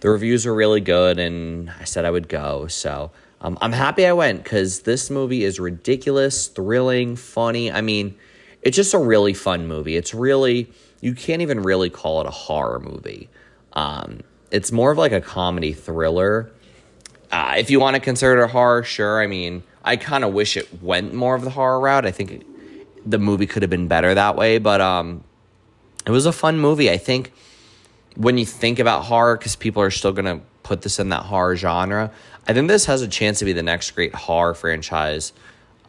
the 0.02 0.10
reviews 0.10 0.46
were 0.46 0.54
really 0.54 0.82
good, 0.82 1.20
and 1.20 1.72
I 1.80 1.86
said 1.86 2.04
I 2.04 2.12
would 2.12 2.28
go. 2.28 2.68
So 2.68 3.12
um, 3.46 3.60
I'm 3.62 3.74
happy 3.74 4.08
I 4.08 4.14
went 4.14 4.44
because 4.44 4.82
this 4.82 5.12
movie 5.12 5.44
is 5.44 5.60
ridiculous, 5.60 6.48
thrilling, 6.48 7.16
funny. 7.16 7.72
I 7.72 7.82
mean, 7.82 8.16
it's 8.64 8.76
just 8.76 8.96
a 8.96 8.98
really 8.98 9.36
fun 9.36 9.68
movie. 9.68 9.96
It's 9.96 10.16
really 10.16 10.72
you 11.00 11.14
can't 11.14 11.44
even 11.44 11.62
really 11.62 11.92
call 11.92 12.22
it 12.22 12.28
a 12.28 12.32
horror 12.32 12.80
movie. 12.80 13.30
Um, 13.74 14.22
it's 14.50 14.72
more 14.72 14.92
of 14.92 14.98
like 14.98 15.12
a 15.12 15.22
comedy 15.22 15.74
thriller. 15.74 16.52
Uh, 17.32 17.54
if 17.58 17.70
you 17.70 17.80
want 17.80 17.96
to 17.96 18.00
consider 18.00 18.42
it 18.42 18.44
a 18.44 18.48
horror, 18.48 18.82
sure. 18.82 19.22
I 19.22 19.28
mean, 19.28 19.62
I 19.84 19.96
kind 19.96 20.24
of 20.24 20.34
wish 20.34 20.58
it 20.58 20.82
went 20.82 21.14
more 21.14 21.36
of 21.36 21.44
the 21.44 21.52
horror 21.52 21.80
route. 21.80 22.08
I 22.08 22.12
think 22.12 22.44
the 23.06 23.20
movie 23.20 23.46
could 23.46 23.62
have 23.62 23.70
been 23.70 23.88
better 23.88 24.16
that 24.16 24.36
way, 24.36 24.58
but 24.58 24.82
um, 24.82 25.24
it 26.08 26.12
was 26.12 26.26
a 26.26 26.32
fun 26.32 26.60
movie. 26.60 26.90
I 26.90 26.98
think 26.98 27.32
when 28.16 28.40
you 28.40 28.46
think 28.48 28.80
about 28.80 29.04
horror, 29.04 29.38
because 29.38 29.56
people 29.56 29.84
are 29.84 29.92
still 29.92 30.14
going 30.14 30.40
to 30.40 30.42
put 30.66 30.82
this 30.82 31.00
in 31.00 31.10
that 31.10 31.24
horror 31.24 31.56
genre, 31.56 32.12
I 32.48 32.54
think 32.54 32.68
this 32.68 32.86
has 32.86 33.02
a 33.02 33.08
chance 33.08 33.40
to 33.40 33.46
be 33.46 33.54
the 33.54 33.64
next 33.64 33.92
great 33.92 34.14
horror 34.14 34.56
franchise 34.56 35.32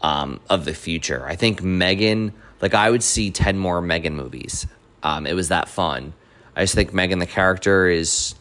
um, 0.03 0.39
of 0.49 0.65
the 0.67 0.75
future. 0.75 1.27
I 1.27 1.35
think 1.35 1.63
Megan, 1.63 2.33
like 2.61 2.75
I 2.75 2.91
would 2.91 3.03
see 3.03 3.31
10 3.31 3.59
more 3.59 3.81
Megan 3.81 4.15
movies. 4.15 4.67
Um, 5.03 5.27
it 5.27 5.33
was 5.33 5.49
that 5.49 5.69
fun. 5.69 6.13
I 6.55 6.63
just 6.63 6.75
think 6.75 6.93
Megan, 6.93 7.19
the 7.19 7.27
character, 7.27 7.89
is 7.89 8.35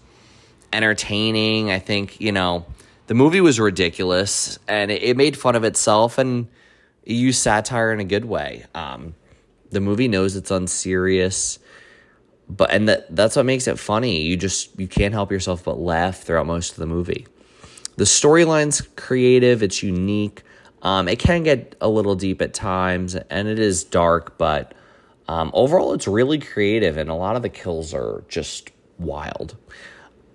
entertaining. 0.73 1.71
I 1.71 1.79
think, 1.79 2.19
you 2.19 2.33
know, 2.33 2.65
the 3.07 3.13
movie 3.13 3.41
was 3.41 3.59
ridiculous 3.59 4.59
and 4.67 4.91
it, 4.91 5.03
it 5.03 5.17
made 5.17 5.37
fun 5.37 5.55
of 5.55 5.63
itself 5.63 6.17
and 6.17 6.47
it 7.03 7.13
used 7.13 7.41
satire 7.41 7.93
in 7.93 8.01
a 8.01 8.05
good 8.05 8.25
way. 8.25 8.65
Um, 8.75 9.15
the 9.69 9.79
movie 9.79 10.09
knows 10.09 10.35
it's 10.35 10.51
unserious, 10.51 11.59
but 12.49 12.71
and 12.71 12.87
that 12.89 13.15
that's 13.15 13.35
what 13.35 13.45
makes 13.45 13.67
it 13.67 13.79
funny. 13.79 14.21
You 14.21 14.37
just 14.37 14.79
you 14.79 14.87
can't 14.87 15.13
help 15.13 15.31
yourself 15.31 15.63
but 15.63 15.79
laugh 15.79 16.21
throughout 16.21 16.45
most 16.45 16.71
of 16.71 16.77
the 16.77 16.85
movie. 16.85 17.27
The 17.97 18.03
storyline's 18.03 18.81
creative, 18.95 19.63
it's 19.63 19.81
unique. 19.81 20.43
Um, 20.81 21.07
it 21.07 21.17
can 21.17 21.43
get 21.43 21.75
a 21.81 21.89
little 21.89 22.15
deep 22.15 22.41
at 22.41 22.53
times, 22.53 23.15
and 23.15 23.47
it 23.47 23.57
is 23.57 23.83
dark, 23.83 24.37
but 24.37 24.73
um, 25.27 25.49
overall, 25.53 25.93
it's 25.93 26.07
really 26.07 26.37
creative, 26.37 26.97
and 26.97 27.09
a 27.09 27.15
lot 27.15 27.35
of 27.35 27.41
the 27.41 27.49
kills 27.49 27.93
are 27.93 28.23
just 28.27 28.69
wild. 28.99 29.55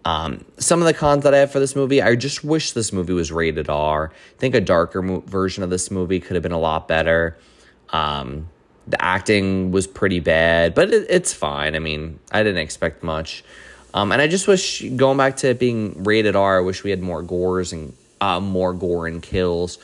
Um, 0.05 0.45
some 0.59 0.81
of 0.81 0.87
the 0.87 0.95
cons 0.95 1.25
that 1.25 1.35
I 1.35 1.39
have 1.39 1.53
for 1.53 1.61
this 1.61 1.77
movie, 1.77 2.03
I 2.03 2.17
just 2.17 2.43
wish 2.43 2.73
this 2.73 2.93
movie 2.93 3.13
was 3.13 3.31
rated 3.31 3.69
R. 3.69 4.11
I 4.13 4.39
think 4.39 4.55
a 4.55 4.61
darker 4.61 5.03
mo- 5.03 5.23
version 5.27 5.63
of 5.63 5.71
this 5.71 5.91
movie 5.91 6.19
could 6.19 6.35
have 6.35 6.43
been 6.43 6.53
a 6.53 6.59
lot 6.59 6.89
better. 6.89 7.39
Um, 7.91 8.49
the 8.91 9.03
acting 9.03 9.71
was 9.71 9.87
pretty 9.87 10.21
bad, 10.21 10.75
but 10.75 10.93
it, 10.93 11.07
it's 11.09 11.33
fine. 11.33 11.77
I 11.77 11.79
mean, 11.79 12.19
I 12.33 12.43
didn't 12.43 12.61
expect 12.61 13.03
much. 13.03 13.45
Um, 13.95 14.13
and 14.13 14.21
I 14.21 14.29
just 14.29 14.47
wish, 14.47 14.83
going 14.83 15.17
back 15.17 15.37
to 15.39 15.51
it 15.51 15.59
being 15.59 16.05
rated 16.05 16.37
R, 16.37 16.59
I 16.59 16.61
wish 16.61 16.85
we 16.85 16.91
had 16.91 17.01
more 17.01 17.23
gores 17.23 17.73
and 17.73 17.95
uh, 18.21 18.41
more 18.41 18.73
gore 18.73 19.07
and 19.07 19.23
kills. 19.23 19.79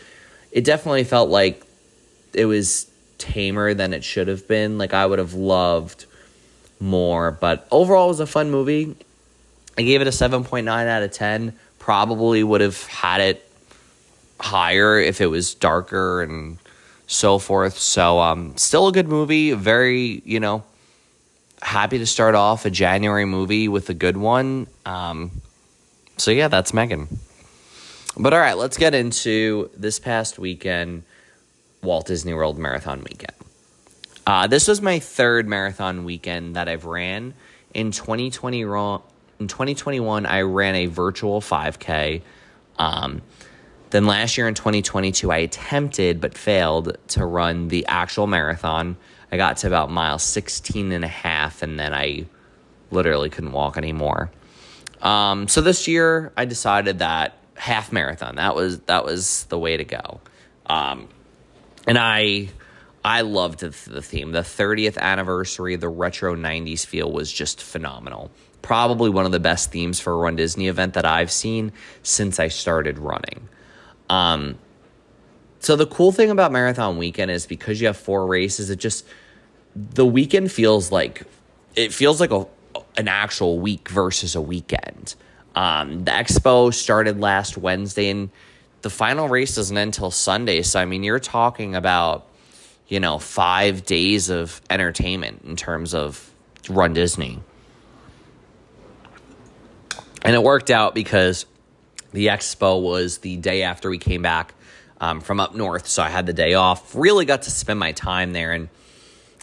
It 0.53 0.64
definitely 0.64 1.05
felt 1.05 1.29
like 1.31 1.64
it 2.33 2.47
was 2.47 2.90
tamer 3.19 3.75
than 3.75 3.92
it 3.92 4.05
should 4.05 4.29
have 4.29 4.47
been. 4.47 4.79
Like 4.79 4.95
I 4.95 5.07
would 5.07 5.19
have 5.19 5.35
loved 5.35 6.07
more, 6.79 7.31
but 7.31 7.66
overall, 7.71 8.07
it 8.07 8.09
was 8.09 8.21
a 8.21 8.27
fun 8.27 8.51
movie. 8.51 8.95
I 9.79 9.83
gave 9.83 10.01
it 10.01 10.07
a 10.07 10.11
7.9 10.11 10.69
out 10.69 11.03
of 11.03 11.12
10. 11.12 11.57
Probably 11.79 12.42
would 12.42 12.61
have 12.61 12.83
had 12.87 13.21
it 13.21 13.51
higher 14.40 14.99
if 14.99 15.21
it 15.21 15.27
was 15.27 15.55
darker 15.55 16.23
and 16.23 16.59
so 17.07 17.38
forth. 17.38 17.79
So, 17.79 18.19
um, 18.19 18.57
still 18.57 18.88
a 18.88 18.92
good 18.92 19.09
movie. 19.09 19.53
Very, 19.53 20.23
you 20.25 20.40
know, 20.40 20.64
happy 21.62 21.99
to 21.99 22.07
start 22.07 22.35
off 22.35 22.64
a 22.64 22.71
January 22.71 23.25
movie 23.25 23.69
with 23.69 23.88
a 23.90 23.95
good 23.95 24.16
one. 24.16 24.66
Um, 24.85 25.31
so, 26.16 26.31
yeah, 26.31 26.49
that's 26.49 26.73
Megan. 26.75 27.09
But 28.19 28.33
all 28.33 28.40
right, 28.40 28.57
let's 28.57 28.79
get 28.79 28.95
into 28.95 29.71
this 29.77 29.99
past 29.99 30.38
weekend, 30.38 31.03
Walt 31.83 32.07
Disney 32.07 32.33
World 32.33 32.59
Marathon 32.59 33.01
Weekend. 33.01 33.35
Uh, 34.27 34.47
this 34.47 34.66
was 34.66 34.81
my 34.81 34.99
third 34.99 35.47
marathon 35.47 36.05
weekend 36.05 36.57
that 36.57 36.69
I've 36.69 36.87
ran 36.87 37.35
in 37.77 37.90
2020 37.90 38.64
in 39.38 39.49
2021, 39.49 40.25
I 40.25 40.40
ran 40.40 40.75
a 40.75 40.87
virtual 40.87 41.42
5K. 41.42 42.23
Um, 42.79 43.21
then 43.90 44.07
last 44.07 44.37
year 44.37 44.49
in 44.49 44.55
2022, 44.55 45.31
I 45.31 45.38
attempted 45.38 46.20
but 46.20 46.37
failed 46.37 46.96
to 47.09 47.25
run 47.25 47.68
the 47.68 47.87
actual 47.87 48.27
marathon. 48.27 48.96
I 49.31 49.37
got 49.37 49.59
to 49.59 49.66
about 49.66 49.90
mile 49.90 50.18
16 50.18 50.92
and 50.92 51.05
a 51.05 51.09
half, 51.09 51.62
and 51.62 51.79
then 51.79 51.92
I 51.94 52.27
literally 52.90 53.31
couldn't 53.31 53.53
walk 53.53 53.77
anymore. 53.77 54.31
Um, 55.03 55.49
so 55.49 55.61
this 55.61 55.88
year, 55.88 56.33
I 56.37 56.44
decided 56.44 57.01
that 57.01 57.38
half 57.55 57.90
marathon 57.90 58.37
that 58.37 58.55
was 58.55 58.81
that 58.81 59.05
was 59.05 59.44
the 59.44 59.59
way 59.59 59.77
to 59.77 59.85
go. 59.85 60.20
Um, 60.66 61.09
and 61.87 61.99
I 61.99 62.49
I 63.05 63.22
loved 63.22 63.61
the, 63.61 63.68
the 63.90 64.03
theme. 64.03 64.33
The 64.33 64.40
30th 64.40 64.99
anniversary, 64.99 65.77
the 65.77 65.88
retro 65.88 66.35
90s 66.35 66.85
feel 66.85 67.11
was 67.11 67.33
just 67.33 67.62
phenomenal 67.62 68.31
probably 68.66 69.09
one 69.09 69.25
of 69.25 69.31
the 69.31 69.38
best 69.38 69.70
themes 69.70 70.01
for 70.01 70.12
a 70.12 70.16
Run 70.16 70.35
Disney 70.35 70.66
event 70.66 70.94
that 70.94 71.05
I've 71.05 71.31
seen 71.31 71.70
since 72.03 72.40
I 72.40 72.49
started 72.49 72.99
running. 72.99 73.49
Um, 74.09 74.59
so 75.61 75.77
the 75.77 75.87
cool 75.87 76.12
thing 76.12 76.31
about 76.31 76.53
Marathon 76.53 76.97
Weekend 76.99 77.31
is 77.31 77.47
because 77.47 77.81
you 77.81 77.87
have 77.88 77.97
four 77.97 78.27
races, 78.27 78.71
it 78.71 78.79
just 78.79 79.07
the 79.75 80.07
weekend 80.07 80.51
feels 80.51 80.90
like 80.90 81.25
it 81.75 81.92
feels 81.92 82.21
like 82.21 82.31
a 82.31 82.47
an 82.97 83.09
actual 83.09 83.59
week 83.59 83.88
versus 83.88 84.35
a 84.35 84.40
weekend. 84.40 85.14
Um, 85.55 86.05
the 86.05 86.11
expo 86.11 86.73
started 86.73 87.21
last 87.21 87.57
Wednesday, 87.57 88.11
and 88.11 88.31
the 88.83 88.90
final 88.90 89.29
race 89.29 89.57
doesn't 89.57 89.77
end 89.77 89.88
until 89.88 90.11
Sunday. 90.11 90.62
So 90.62 90.81
I 90.81 90.85
mean, 90.85 91.03
you're 91.03 91.19
talking 91.19 91.75
about 91.75 92.27
you 92.88 93.01
know 93.01 93.19
five 93.19 93.85
days 93.85 94.31
of 94.31 94.61
entertainment 94.71 95.42
in 95.45 95.57
terms 95.57 95.95
of 95.95 96.31
Run 96.69 96.92
Disney. 96.92 97.40
And 100.23 100.35
it 100.35 100.42
worked 100.42 100.71
out 100.71 100.95
because 100.95 101.47
the 102.12 102.29
expo 102.29 102.81
was 102.81 103.19
the 103.19 103.37
day 103.37 103.62
after 103.62 103.90
we 103.90 103.99
came 103.99 104.23
back 104.23 104.55
um, 105.01 105.21
from 105.21 105.40
up 105.40 105.55
north. 105.55 105.87
So 105.87 106.03
I 106.03 106.09
had 106.09 106.27
the 106.27 106.33
day 106.33 106.55
off, 106.55 106.95
really 106.95 107.25
got 107.25 107.42
to 107.42 107.51
spend 107.51 107.79
my 107.79 107.92
time 107.92 108.33
there. 108.33 108.53
And 108.53 108.69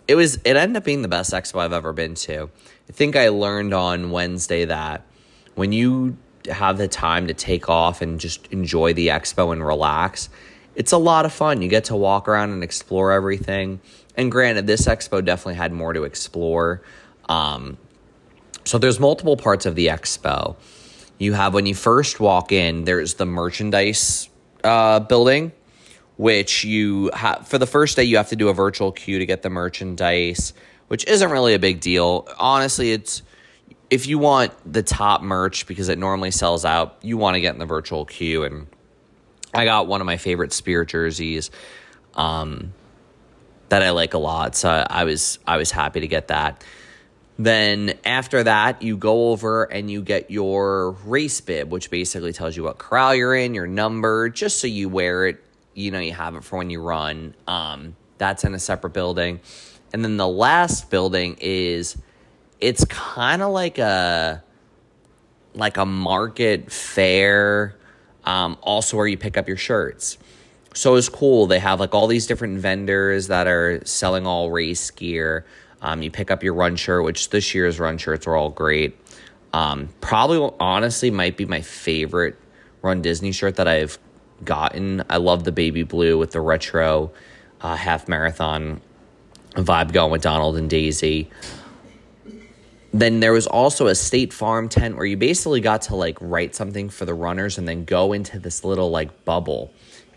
it 0.08 0.15
was, 0.15 0.36
it 0.38 0.56
ended 0.56 0.78
up 0.78 0.84
being 0.84 1.02
the 1.02 1.08
best 1.08 1.32
expo 1.34 1.60
I've 1.60 1.73
ever 1.73 1.93
been 1.93 2.15
to. 2.15 2.49
I 2.89 2.91
think 2.91 3.15
I 3.15 3.30
learned 3.30 3.73
on 3.73 4.12
Wednesday 4.12 4.65
that 4.65 5.06
when 5.56 5.71
you 5.71 6.17
have 6.49 6.78
the 6.78 6.88
time 6.88 7.28
to 7.28 7.34
take 7.34 7.69
off 7.69 8.02
and 8.02 8.19
just 8.19 8.47
enjoy 8.47 8.93
the 8.93 9.08
expo 9.08 9.54
and 9.54 9.65
relax, 9.65 10.30
it's 10.76 10.91
a 10.91 10.97
lot 10.97 11.26
of 11.26 11.32
fun. 11.32 11.62
You 11.62 11.69
get 11.69 11.86
to 11.86 11.95
walk 11.95 12.28
around 12.28 12.52
and 12.52 12.63
explore 12.63 13.12
everything. 13.12 13.80
And 14.15 14.32
granted, 14.32 14.67
this 14.67 14.86
expo 14.88 15.23
definitely 15.23 15.56
had 15.56 15.71
more 15.71 15.93
to 15.93 16.04
explore. 16.04 16.82
Um, 17.30 17.78
so 18.65 18.78
there's 18.78 18.99
multiple 18.99 19.38
parts 19.38 19.65
of 19.65 19.76
the 19.76 19.88
expo. 19.88 20.56
You 21.23 21.33
have 21.33 21.53
when 21.53 21.65
you 21.65 21.75
first 21.75 22.19
walk 22.19 22.51
in, 22.51 22.86
there's 22.86 23.15
the 23.15 23.25
merchandise 23.25 24.29
uh, 24.63 24.99
building, 24.99 25.51
which 26.17 26.63
you 26.63 27.09
have 27.13 27.47
for 27.47 27.57
the 27.57 27.65
first 27.65 27.95
day 27.95 28.03
you 28.03 28.17
have 28.17 28.29
to 28.29 28.36
do 28.36 28.49
a 28.49 28.53
virtual 28.53 28.91
queue 28.91 29.19
to 29.19 29.25
get 29.25 29.41
the 29.41 29.49
merchandise, 29.49 30.53
which 30.88 31.05
isn't 31.07 31.31
really 31.31 31.53
a 31.53 31.59
big 31.59 31.79
deal. 31.79 32.27
Honestly, 32.38 32.91
it's 32.91 33.23
if 33.89 34.07
you 34.07 34.19
want 34.19 34.51
the 34.71 34.83
top 34.83 35.21
merch 35.21 35.65
because 35.67 35.89
it 35.89 35.97
normally 35.97 36.31
sells 36.31 36.65
out, 36.65 36.97
you 37.01 37.17
want 37.17 37.36
to 37.36 37.41
get 37.41 37.53
in 37.53 37.59
the 37.59 37.65
virtual 37.65 38.05
queue. 38.05 38.43
And 38.43 38.67
I 39.53 39.65
got 39.65 39.88
one 39.88 40.01
of 40.01 40.05
my 40.05 40.17
favorite 40.17 40.53
Spirit 40.53 40.89
jerseys. 40.89 41.51
Um, 42.15 42.73
that 43.73 43.81
I 43.81 43.89
like 43.89 44.13
a 44.13 44.19
lot. 44.19 44.55
So 44.55 44.69
I 44.69 45.03
was 45.03 45.39
I 45.47 45.57
was 45.57 45.71
happy 45.71 46.01
to 46.01 46.07
get 46.07 46.27
that. 46.27 46.63
Then 47.37 47.97
after 48.05 48.43
that, 48.43 48.81
you 48.81 48.95
go 48.95 49.31
over 49.31 49.63
and 49.63 49.89
you 49.89 50.01
get 50.01 50.29
your 50.29 50.91
race 51.05 51.41
bib, 51.41 51.71
which 51.71 51.89
basically 51.89 52.31
tells 52.31 52.55
you 52.55 52.63
what 52.63 52.77
corral 52.77 53.15
you're 53.15 53.35
in, 53.35 53.55
your 53.55 53.67
number, 53.67 54.29
just 54.29 54.59
so 54.59 54.67
you 54.67 54.87
wear 54.89 55.27
it. 55.27 55.43
You 55.73 55.89
know, 55.89 55.99
you 55.99 56.13
have 56.13 56.35
it 56.35 56.43
for 56.43 56.57
when 56.57 56.69
you 56.69 56.81
run. 56.81 57.33
Um, 57.47 57.95
that's 58.19 58.43
in 58.43 58.53
a 58.53 58.59
separate 58.59 58.93
building. 58.93 59.39
And 59.91 60.03
then 60.03 60.17
the 60.17 60.27
last 60.27 60.89
building 60.89 61.37
is 61.39 61.97
it's 62.59 62.85
kind 62.85 63.41
of 63.41 63.51
like 63.51 63.79
a 63.79 64.43
like 65.55 65.77
a 65.77 65.85
market 65.85 66.71
fair, 66.71 67.75
um, 68.23 68.57
also 68.61 68.97
where 68.97 69.07
you 69.07 69.17
pick 69.17 69.37
up 69.37 69.47
your 69.47 69.57
shirts. 69.57 70.17
So 70.73 70.95
it's 70.95 71.09
cool. 71.09 71.45
They 71.45 71.59
have 71.59 71.79
like 71.79 71.93
all 71.93 72.07
these 72.07 72.25
different 72.25 72.59
vendors 72.59 73.27
that 73.27 73.47
are 73.47 73.85
selling 73.85 74.25
all 74.25 74.49
race 74.49 74.89
gear. 74.89 75.45
Um, 75.83 76.01
you 76.01 76.09
pick 76.09 76.31
up 76.31 76.41
your 76.41 76.53
run 76.53 76.77
shirt, 76.77 77.03
which 77.03 77.29
this 77.29 77.53
year's 77.53 77.79
run 77.79 77.97
shirts 77.97 78.25
are 78.25 78.35
all 78.35 78.49
great. 78.49 78.97
Um, 79.51 79.89
probably, 80.01 80.49
honestly, 80.59 81.11
might 81.11 81.37
be 81.37 81.45
my 81.45 81.61
favorite 81.61 82.37
Run 82.81 83.01
Disney 83.01 83.31
shirt 83.31 83.57
that 83.57 83.67
I've 83.67 83.99
gotten. 84.43 85.03
I 85.09 85.17
love 85.17 85.43
the 85.43 85.51
baby 85.51 85.83
blue 85.83 86.17
with 86.17 86.31
the 86.31 86.41
retro 86.41 87.11
uh, 87.61 87.75
half 87.75 88.07
marathon 88.07 88.81
vibe 89.51 89.93
going 89.93 90.11
with 90.11 90.21
Donald 90.21 90.57
and 90.57 90.69
Daisy. 90.69 91.29
Then 92.91 93.19
there 93.21 93.33
was 93.33 93.47
also 93.47 93.87
a 93.87 93.95
State 93.95 94.33
Farm 94.33 94.69
tent 94.69 94.97
where 94.97 95.05
you 95.05 95.17
basically 95.17 95.61
got 95.61 95.83
to 95.83 95.95
like 95.95 96.17
write 96.21 96.55
something 96.55 96.89
for 96.89 97.05
the 97.05 97.13
runners 97.13 97.57
and 97.57 97.67
then 97.67 97.85
go 97.85 98.13
into 98.13 98.39
this 98.39 98.63
little 98.63 98.89
like 98.89 99.25
bubble. 99.25 99.71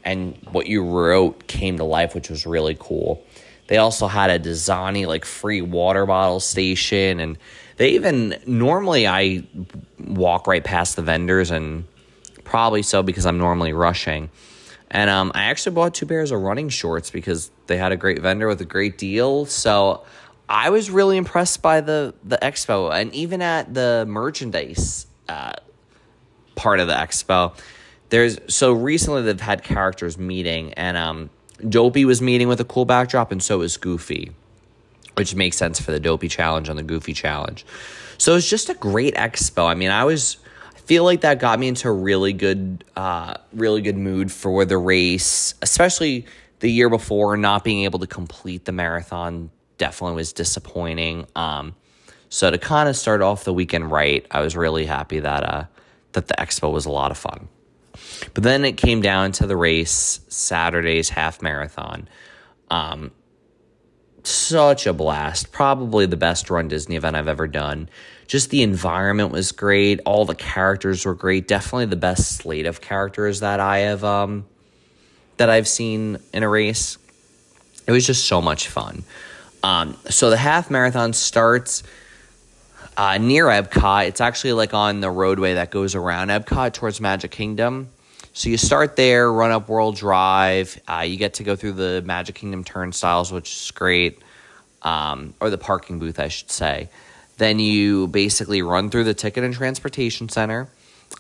And 0.05 0.37
what 0.53 0.67
you 0.67 0.85
wrote 0.85 1.47
came 1.47 1.79
to 1.79 1.85
life, 1.85 2.15
which 2.15 2.31
was 2.31 2.47
really 2.47 2.77
cool. 2.79 3.25
They 3.69 3.79
also 3.79 4.07
had 4.07 4.31
a 4.31 4.39
Dasani 4.39 5.07
like 5.07 5.25
free 5.25 5.61
water 5.61 6.07
bottle 6.07 6.41
station, 6.41 7.21
and 7.21 7.39
they 7.77 7.91
even 7.91 8.37
normally 8.47 9.07
I 9.07 9.45
walk 9.99 10.47
right 10.47 10.63
past 10.63 10.97
the 10.97 11.03
vendors, 11.03 11.51
and 11.51 11.85
probably 12.45 12.83
so 12.83 13.03
because 13.03 13.27
I'm 13.27 13.39
normally 13.39 13.73
rushing. 13.73 14.31
And 14.91 15.11
um, 15.11 15.33
I 15.35 15.45
actually 15.45 15.75
bought 15.75 15.95
two 15.95 16.07
pairs 16.07 16.31
of 16.31 16.41
running 16.41 16.69
shorts 16.69 17.11
because 17.11 17.51
they 17.67 17.77
had 17.77 17.91
a 17.91 17.97
great 17.97 18.21
vendor 18.21 18.47
with 18.47 18.61
a 18.61 18.65
great 18.65 18.99
deal. 18.99 19.45
So 19.47 20.05
I 20.49 20.71
was 20.71 20.91
really 20.91 21.17
impressed 21.17 21.61
by 21.61 21.81
the 21.81 22.15
the 22.23 22.39
expo, 22.41 22.93
and 22.93 23.13
even 23.15 23.43
at 23.43 23.75
the 23.75 24.05
merchandise 24.09 25.07
uh, 25.29 25.55
part 26.55 26.81
of 26.81 26.87
the 26.87 26.95
expo. 26.95 27.57
There's 28.09 28.39
so 28.47 28.73
recently 28.73 29.23
they've 29.23 29.41
had 29.41 29.65
characters 29.65 30.17
meeting, 30.17 30.73
and 30.75 30.97
um, 30.97 31.31
Dopey 31.67 32.05
was 32.05 32.21
meeting 32.21 32.49
with 32.49 32.61
a 32.61 32.65
cool 32.65 32.85
backdrop, 32.85 33.33
and 33.33 33.43
so 33.43 33.63
is 33.63 33.77
Goofy, 33.77 34.33
which 35.15 35.35
makes 35.35 35.57
sense 35.57 35.81
for 35.81 35.93
the 35.93 36.01
Dopey 36.01 36.29
challenge 36.29 36.69
and 36.69 36.79
the 36.79 36.83
Goofy 36.83 37.13
challenge. 37.13 37.65
So 38.19 38.37
it's 38.37 38.49
just 38.49 38.69
a 38.69 38.75
great 38.75 39.15
expo. 39.15 39.67
I 39.67 39.75
mean, 39.75 39.91
I 39.91 40.05
was 40.05 40.39
feel 40.87 41.03
like 41.03 41.23
that 41.23 41.41
got 41.41 41.59
me 41.59 41.69
into 41.69 41.89
a 41.89 41.93
really 41.93 42.33
good, 42.33 42.85
uh, 42.95 43.35
really 43.53 43.83
good 43.83 43.97
mood 43.97 44.31
for 44.31 44.65
the 44.65 44.79
race, 44.79 45.55
especially 45.61 46.27
the 46.61 46.71
year 46.71 46.89
before. 46.89 47.37
Not 47.37 47.65
being 47.65 47.85
able 47.85 47.99
to 47.99 48.07
complete 48.07 48.65
the 48.65 48.73
marathon 48.73 49.51
definitely 49.79 50.17
was 50.17 50.33
disappointing. 50.33 51.27
Um, 51.35 51.75
so 52.29 52.51
to 52.51 52.59
kind 52.59 52.89
of 52.89 52.97
start 52.97 53.21
off 53.21 53.45
the 53.45 53.53
weekend 53.53 53.91
right, 53.91 54.25
I 54.31 54.41
was 54.41 54.57
really 54.57 54.87
happy 54.87 55.21
that 55.21 55.43
uh, 55.43 55.65
that 56.13 56.29
the 56.29 56.35
expo 56.35 56.73
was 56.73 56.87
a 56.87 56.91
lot 56.91 57.11
of 57.11 57.19
fun. 57.19 57.49
But 58.35 58.43
then 58.43 58.65
it 58.65 58.77
came 58.77 59.01
down 59.01 59.33
to 59.33 59.47
the 59.47 59.57
race, 59.57 60.21
Saturday's 60.29 61.09
half 61.09 61.43
marathon. 61.43 62.09
Um, 62.71 63.13
such 64.23 64.87
a 64.87 64.93
blast. 64.93 65.53
Probably 65.53 66.07
the 66.07 66.17
best 66.17 66.51
run 66.51 66.69
Disney 66.69 66.97
event 66.97 67.17
I've 67.17 67.29
ever 67.29 67.47
done. 67.47 67.89
Just 68.27 68.51
the 68.51 68.63
environment 68.63 69.31
was 69.31 69.53
great. 69.53 70.01
All 70.05 70.25
the 70.25 70.35
characters 70.35 71.05
were 71.05 71.15
great. 71.15 71.47
Definitely 71.47 71.87
the 71.87 71.97
best 71.97 72.37
slate 72.37 72.67
of 72.67 72.81
characters 72.81 73.41
that 73.41 73.61
I 73.61 73.79
have 73.79 74.03
um, 74.03 74.47
that 75.37 75.49
I've 75.49 75.69
seen 75.69 76.19
in 76.33 76.43
a 76.43 76.49
race. 76.49 76.99
It 77.87 77.93
was 77.93 78.05
just 78.05 78.27
so 78.27 78.43
much 78.43 78.69
fun. 78.69 79.05
Um, 79.63 79.97
so 80.11 80.31
the 80.31 80.37
half 80.37 80.71
marathon 80.71 81.13
starts 81.13 81.85
uh, 82.97 83.19
near 83.19 83.47
Epcot. 83.47 84.09
It's 84.09 84.21
actually 84.21 84.55
like 84.55 84.75
on 84.75 85.01
the 85.01 85.11
roadway 85.11 85.55
that 85.55 85.71
goes 85.71 85.95
around 85.95 86.29
Epcot 86.29 86.73
towards 86.73 87.01
Magic 87.01 87.31
Kingdom. 87.31 87.91
So 88.37 88.51
you 88.51 88.59
start 88.59 88.97
there, 88.97 89.33
run 89.33 89.51
up 89.51 89.67
World 89.71 89.97
Drive. 89.97 90.79
Uh, 90.87 91.07
you 91.09 91.17
get 91.17 91.33
to 91.35 91.43
go 91.43 91.57
through 91.57 91.73
the 91.73 92.03
Magic 92.05 92.35
Kingdom 92.35 92.65
turnstiles, 92.65 93.33
which 93.33 93.51
is 93.51 93.71
great, 93.71 94.19
um, 94.83 95.33
or 95.41 95.49
the 95.49 95.57
parking 95.57 95.99
booth, 95.99 96.21
I 96.21 96.29
should 96.29 96.51
say. 96.51 96.91
Then 97.39 97.59
you 97.59 98.09
basically 98.09 98.61
run 98.61 98.91
through 98.91 99.05
the 99.05 99.15
Ticket 99.15 99.43
and 99.43 99.55
Transportation 99.55 100.29
Center 100.29 100.69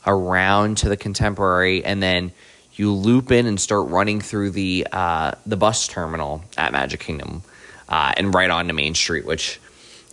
around 0.06 0.76
to 0.76 0.90
the 0.90 0.96
Contemporary, 0.98 1.82
and 1.82 2.02
then 2.02 2.32
you 2.74 2.92
loop 2.92 3.32
in 3.32 3.46
and 3.46 3.58
start 3.58 3.88
running 3.88 4.20
through 4.20 4.50
the 4.50 4.86
uh, 4.92 5.32
the 5.46 5.56
bus 5.56 5.88
terminal 5.88 6.44
at 6.58 6.70
Magic 6.70 7.00
Kingdom, 7.00 7.42
uh, 7.88 8.12
and 8.14 8.34
right 8.34 8.50
onto 8.50 8.74
Main 8.74 8.94
Street, 8.94 9.24
which 9.24 9.58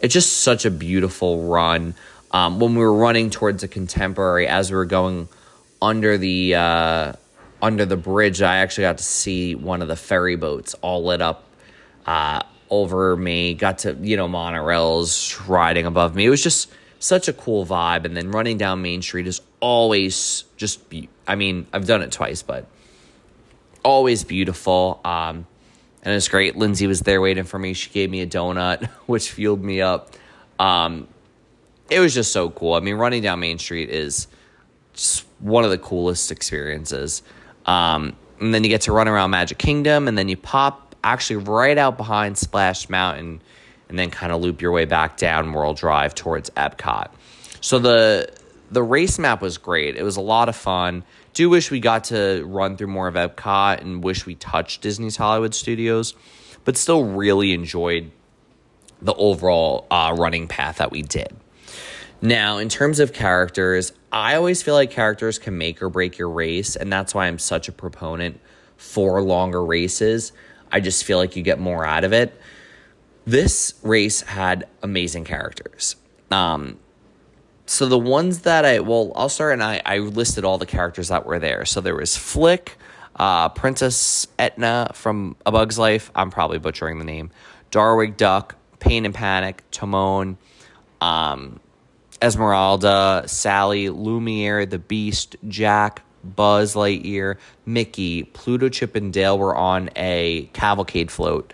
it's 0.02 0.14
just 0.14 0.38
such 0.38 0.64
a 0.64 0.72
beautiful 0.72 1.50
run. 1.50 1.96
Um, 2.32 2.62
when 2.62 2.76
we 2.76 2.80
were 2.80 2.96
running 2.96 3.30
towards 3.30 3.62
the 3.62 3.68
Contemporary, 3.68 4.48
as 4.48 4.72
we 4.72 4.78
were 4.78 4.86
going 4.86 5.28
under 5.84 6.18
the 6.18 6.56
uh, 6.56 7.14
under 7.62 7.86
the 7.86 7.98
bridge, 7.98 8.42
I 8.42 8.58
actually 8.58 8.84
got 8.84 8.98
to 8.98 9.04
see 9.04 9.54
one 9.54 9.82
of 9.82 9.88
the 9.90 9.96
ferry 9.96 10.38
boats 10.38 10.74
all 10.76 11.04
lit 11.04 11.22
up 11.22 11.44
uh, 12.06 12.42
over 12.70 13.16
me. 13.18 13.54
Got 13.54 13.80
to 13.80 13.94
you 14.02 14.18
know 14.18 14.28
monorails 14.28 15.48
riding 15.48 15.86
above 15.86 16.16
me. 16.16 16.26
It 16.26 16.30
was 16.30 16.42
just 16.42 16.72
such 17.00 17.28
a 17.28 17.34
cool 17.34 17.66
vibe. 17.66 18.06
And 18.06 18.16
then 18.16 18.32
running 18.32 18.58
down 18.58 18.82
Main 18.82 19.02
Street 19.02 19.28
is 19.28 19.42
always 19.60 20.46
just. 20.58 20.90
Be- 20.90 21.10
I 21.28 21.36
mean, 21.36 21.68
I've 21.74 21.86
done 21.86 22.02
it 22.02 22.12
twice, 22.12 22.42
but 22.42 22.66
always 23.84 24.24
beautiful. 24.24 25.02
Um, 25.04 25.46
and 26.02 26.14
it's 26.16 26.28
great. 26.28 26.56
Lindsay 26.58 26.88
was 26.88 27.02
there 27.02 27.22
waiting 27.22 27.44
for 27.44 27.60
me. 27.60 27.74
She 27.74 27.90
gave 27.90 28.10
me 28.10 28.22
a 28.22 28.28
donut, 28.28 28.86
which 29.06 29.32
fueled 29.32 29.64
me 29.64 29.82
up. 29.82 30.12
Um, 30.60 31.08
it 31.90 32.00
was 32.00 32.14
just 32.14 32.32
so 32.32 32.50
cool. 32.50 32.74
I 32.74 32.80
mean, 32.80 32.96
running 32.96 33.22
down 33.22 33.42
Main 33.42 33.60
Street 33.60 33.90
is 33.90 34.28
just 34.94 35.26
one 35.44 35.66
of 35.66 35.70
the 35.70 35.78
coolest 35.78 36.32
experiences. 36.32 37.22
Um, 37.66 38.16
and 38.40 38.54
then 38.54 38.64
you 38.64 38.70
get 38.70 38.82
to 38.82 38.94
run 38.94 39.08
around 39.08 39.32
Magic 39.32 39.58
Kingdom, 39.58 40.08
and 40.08 40.18
then 40.18 40.30
you 40.30 40.38
pop 40.38 40.96
actually 41.04 41.36
right 41.38 41.78
out 41.78 41.98
behind 41.98 42.38
Splash 42.38 42.90
Mountain, 42.90 43.42
and 43.90 44.00
then 44.00 44.10
kind 44.10 44.32
of 44.32 44.42
loop 44.42 44.62
your 44.62 44.72
way 44.72 44.86
back 44.86 45.18
down 45.18 45.52
World 45.52 45.78
Drive 45.78 46.16
towards 46.16 46.50
Epcot. 46.52 47.12
So 47.62 47.78
the 47.80 48.30
the 48.72 48.82
race 48.82 49.20
map 49.20 49.42
was 49.42 49.58
great. 49.58 49.96
It 49.96 50.04
was 50.04 50.18
a 50.18 50.22
lot 50.22 50.50
of 50.50 50.56
fun. 50.56 51.04
Do 51.34 51.50
wish 51.50 51.70
we 51.70 51.80
got 51.80 52.06
to 52.06 52.44
run 52.46 52.76
through 52.78 52.88
more 52.88 53.08
of 53.08 53.16
Epcot, 53.16 53.82
and 53.82 54.04
wish 54.04 54.26
we 54.26 54.36
touched 54.36 54.82
Disney's 54.82 55.18
Hollywood 55.18 55.54
Studios, 55.54 56.16
but 56.64 56.78
still 56.78 57.04
really 57.04 57.54
enjoyed 57.54 58.12
the 59.02 59.14
overall 59.14 59.86
uh, 59.92 60.16
running 60.18 60.48
path 60.48 60.78
that 60.78 60.92
we 60.92 61.02
did. 61.02 61.36
Now, 62.22 62.58
in 62.58 62.70
terms 62.70 63.02
of 63.02 63.12
characters, 63.12 63.92
I 64.14 64.36
always 64.36 64.62
feel 64.62 64.76
like 64.76 64.92
characters 64.92 65.40
can 65.40 65.58
make 65.58 65.82
or 65.82 65.90
break 65.90 66.20
your 66.20 66.30
race, 66.30 66.76
and 66.76 66.94
that's 66.94 67.16
why 67.16 67.26
I'm 67.26 67.40
such 67.40 67.68
a 67.68 67.72
proponent 67.72 68.40
for 68.78 69.24
longer 69.24 69.66
races. 69.66 70.34
I 70.72 70.82
just 70.82 71.04
feel 71.04 71.18
like 71.18 71.36
you 71.36 71.42
get 71.42 71.60
more 71.60 71.84
out 71.84 72.04
of 72.04 72.14
it. 72.14 72.40
This 73.26 73.74
race 73.82 74.22
had 74.22 74.68
amazing 74.84 75.24
characters. 75.24 75.96
Um, 76.30 76.78
so 77.66 77.88
the 77.88 77.98
ones 77.98 78.42
that 78.42 78.66
I 78.66 78.82
well, 78.82 79.14
I'll 79.16 79.30
start 79.30 79.54
and 79.54 79.64
I, 79.64 79.82
I 79.84 79.98
listed 79.98 80.46
all 80.46 80.60
the 80.60 80.66
characters 80.68 81.08
that 81.08 81.26
were 81.26 81.40
there. 81.40 81.66
So 81.66 81.82
there 81.82 81.96
was 81.96 82.16
Flick, 82.16 82.78
uh, 83.16 83.50
Princess 83.50 84.28
Etna 84.38 84.92
from 84.94 85.38
A 85.46 85.52
Bug's 85.52 85.80
Life. 85.80 86.12
I'm 86.14 86.30
probably 86.30 86.60
butchering 86.60 87.00
the 87.00 87.06
name. 87.06 87.32
Darkwing 87.72 88.16
Duck, 88.16 88.56
Pain 88.80 89.06
and 89.06 89.16
Panic, 89.16 89.64
Timon, 89.72 90.38
um, 91.02 91.60
Esmeralda, 92.24 93.24
Sally, 93.28 93.90
Lumiere, 93.90 94.66
the 94.66 94.80
Beast, 94.80 95.36
Jack, 95.50 96.04
Buzz 96.24 96.74
Lightyear, 96.74 97.36
Mickey, 97.66 98.24
Pluto, 98.24 98.70
Chip, 98.70 98.96
and 98.96 99.12
Dale 99.12 99.38
were 99.38 99.54
on 99.54 99.90
a 99.98 100.50
cavalcade 100.54 101.12
float. 101.12 101.52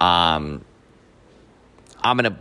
Um, 0.00 0.64
I'm 2.02 2.16
gonna 2.16 2.36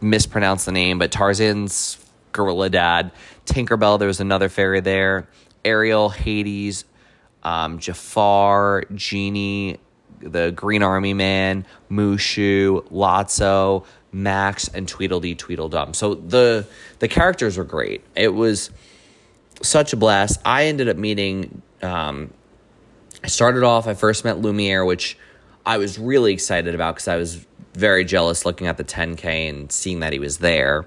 mispronounce 0.00 0.64
the 0.64 0.72
name, 0.72 0.98
but 0.98 1.12
Tarzan's 1.12 2.04
gorilla 2.32 2.68
dad, 2.68 3.12
Tinkerbell. 3.46 4.00
There 4.00 4.08
was 4.08 4.20
another 4.20 4.48
fairy 4.48 4.80
there. 4.80 5.28
Ariel, 5.64 6.10
Hades, 6.10 6.84
um, 7.44 7.78
Jafar, 7.78 8.86
Genie, 8.92 9.78
the 10.18 10.50
Green 10.50 10.82
Army 10.82 11.14
Man, 11.14 11.64
Mushu, 11.90 12.88
Lotso, 12.90 13.86
Max, 14.14 14.68
and 14.68 14.88
Tweedledee 14.88 15.34
Tweedledum. 15.34 15.92
So 15.92 16.14
the 16.14 16.66
the 17.00 17.08
characters 17.08 17.58
were 17.58 17.64
great. 17.64 18.02
It 18.14 18.28
was 18.28 18.70
such 19.60 19.92
a 19.92 19.96
blast. 19.96 20.40
I 20.44 20.66
ended 20.66 20.88
up 20.88 20.96
meeting. 20.96 21.62
Um, 21.82 22.32
I 23.22 23.26
started 23.26 23.64
off. 23.64 23.86
I 23.86 23.94
first 23.94 24.24
met 24.24 24.38
Lumiere, 24.38 24.84
which 24.84 25.18
I 25.66 25.78
was 25.78 25.98
really 25.98 26.32
excited 26.32 26.74
about 26.74 26.94
because 26.94 27.08
I 27.08 27.16
was 27.16 27.44
very 27.74 28.04
jealous 28.04 28.46
looking 28.46 28.68
at 28.68 28.76
the 28.76 28.84
10K 28.84 29.48
and 29.48 29.72
seeing 29.72 30.00
that 30.00 30.12
he 30.12 30.18
was 30.18 30.38
there. 30.38 30.86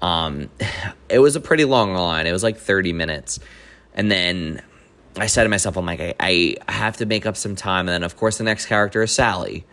Um, 0.00 0.48
it 1.08 1.18
was 1.18 1.36
a 1.36 1.40
pretty 1.40 1.64
long 1.64 1.92
line. 1.92 2.26
It 2.26 2.32
was 2.32 2.42
like 2.42 2.56
30 2.56 2.94
minutes, 2.94 3.40
and 3.94 4.10
then 4.10 4.62
I 5.16 5.26
said 5.26 5.42
to 5.44 5.50
myself, 5.50 5.76
"I'm 5.76 5.84
like, 5.84 6.00
I, 6.18 6.56
I 6.66 6.72
have 6.72 6.96
to 6.96 7.06
make 7.06 7.26
up 7.26 7.36
some 7.36 7.56
time." 7.56 7.88
And 7.88 7.90
then, 7.90 8.02
of 8.04 8.16
course, 8.16 8.38
the 8.38 8.44
next 8.44 8.66
character 8.66 9.02
is 9.02 9.12
Sally. 9.12 9.66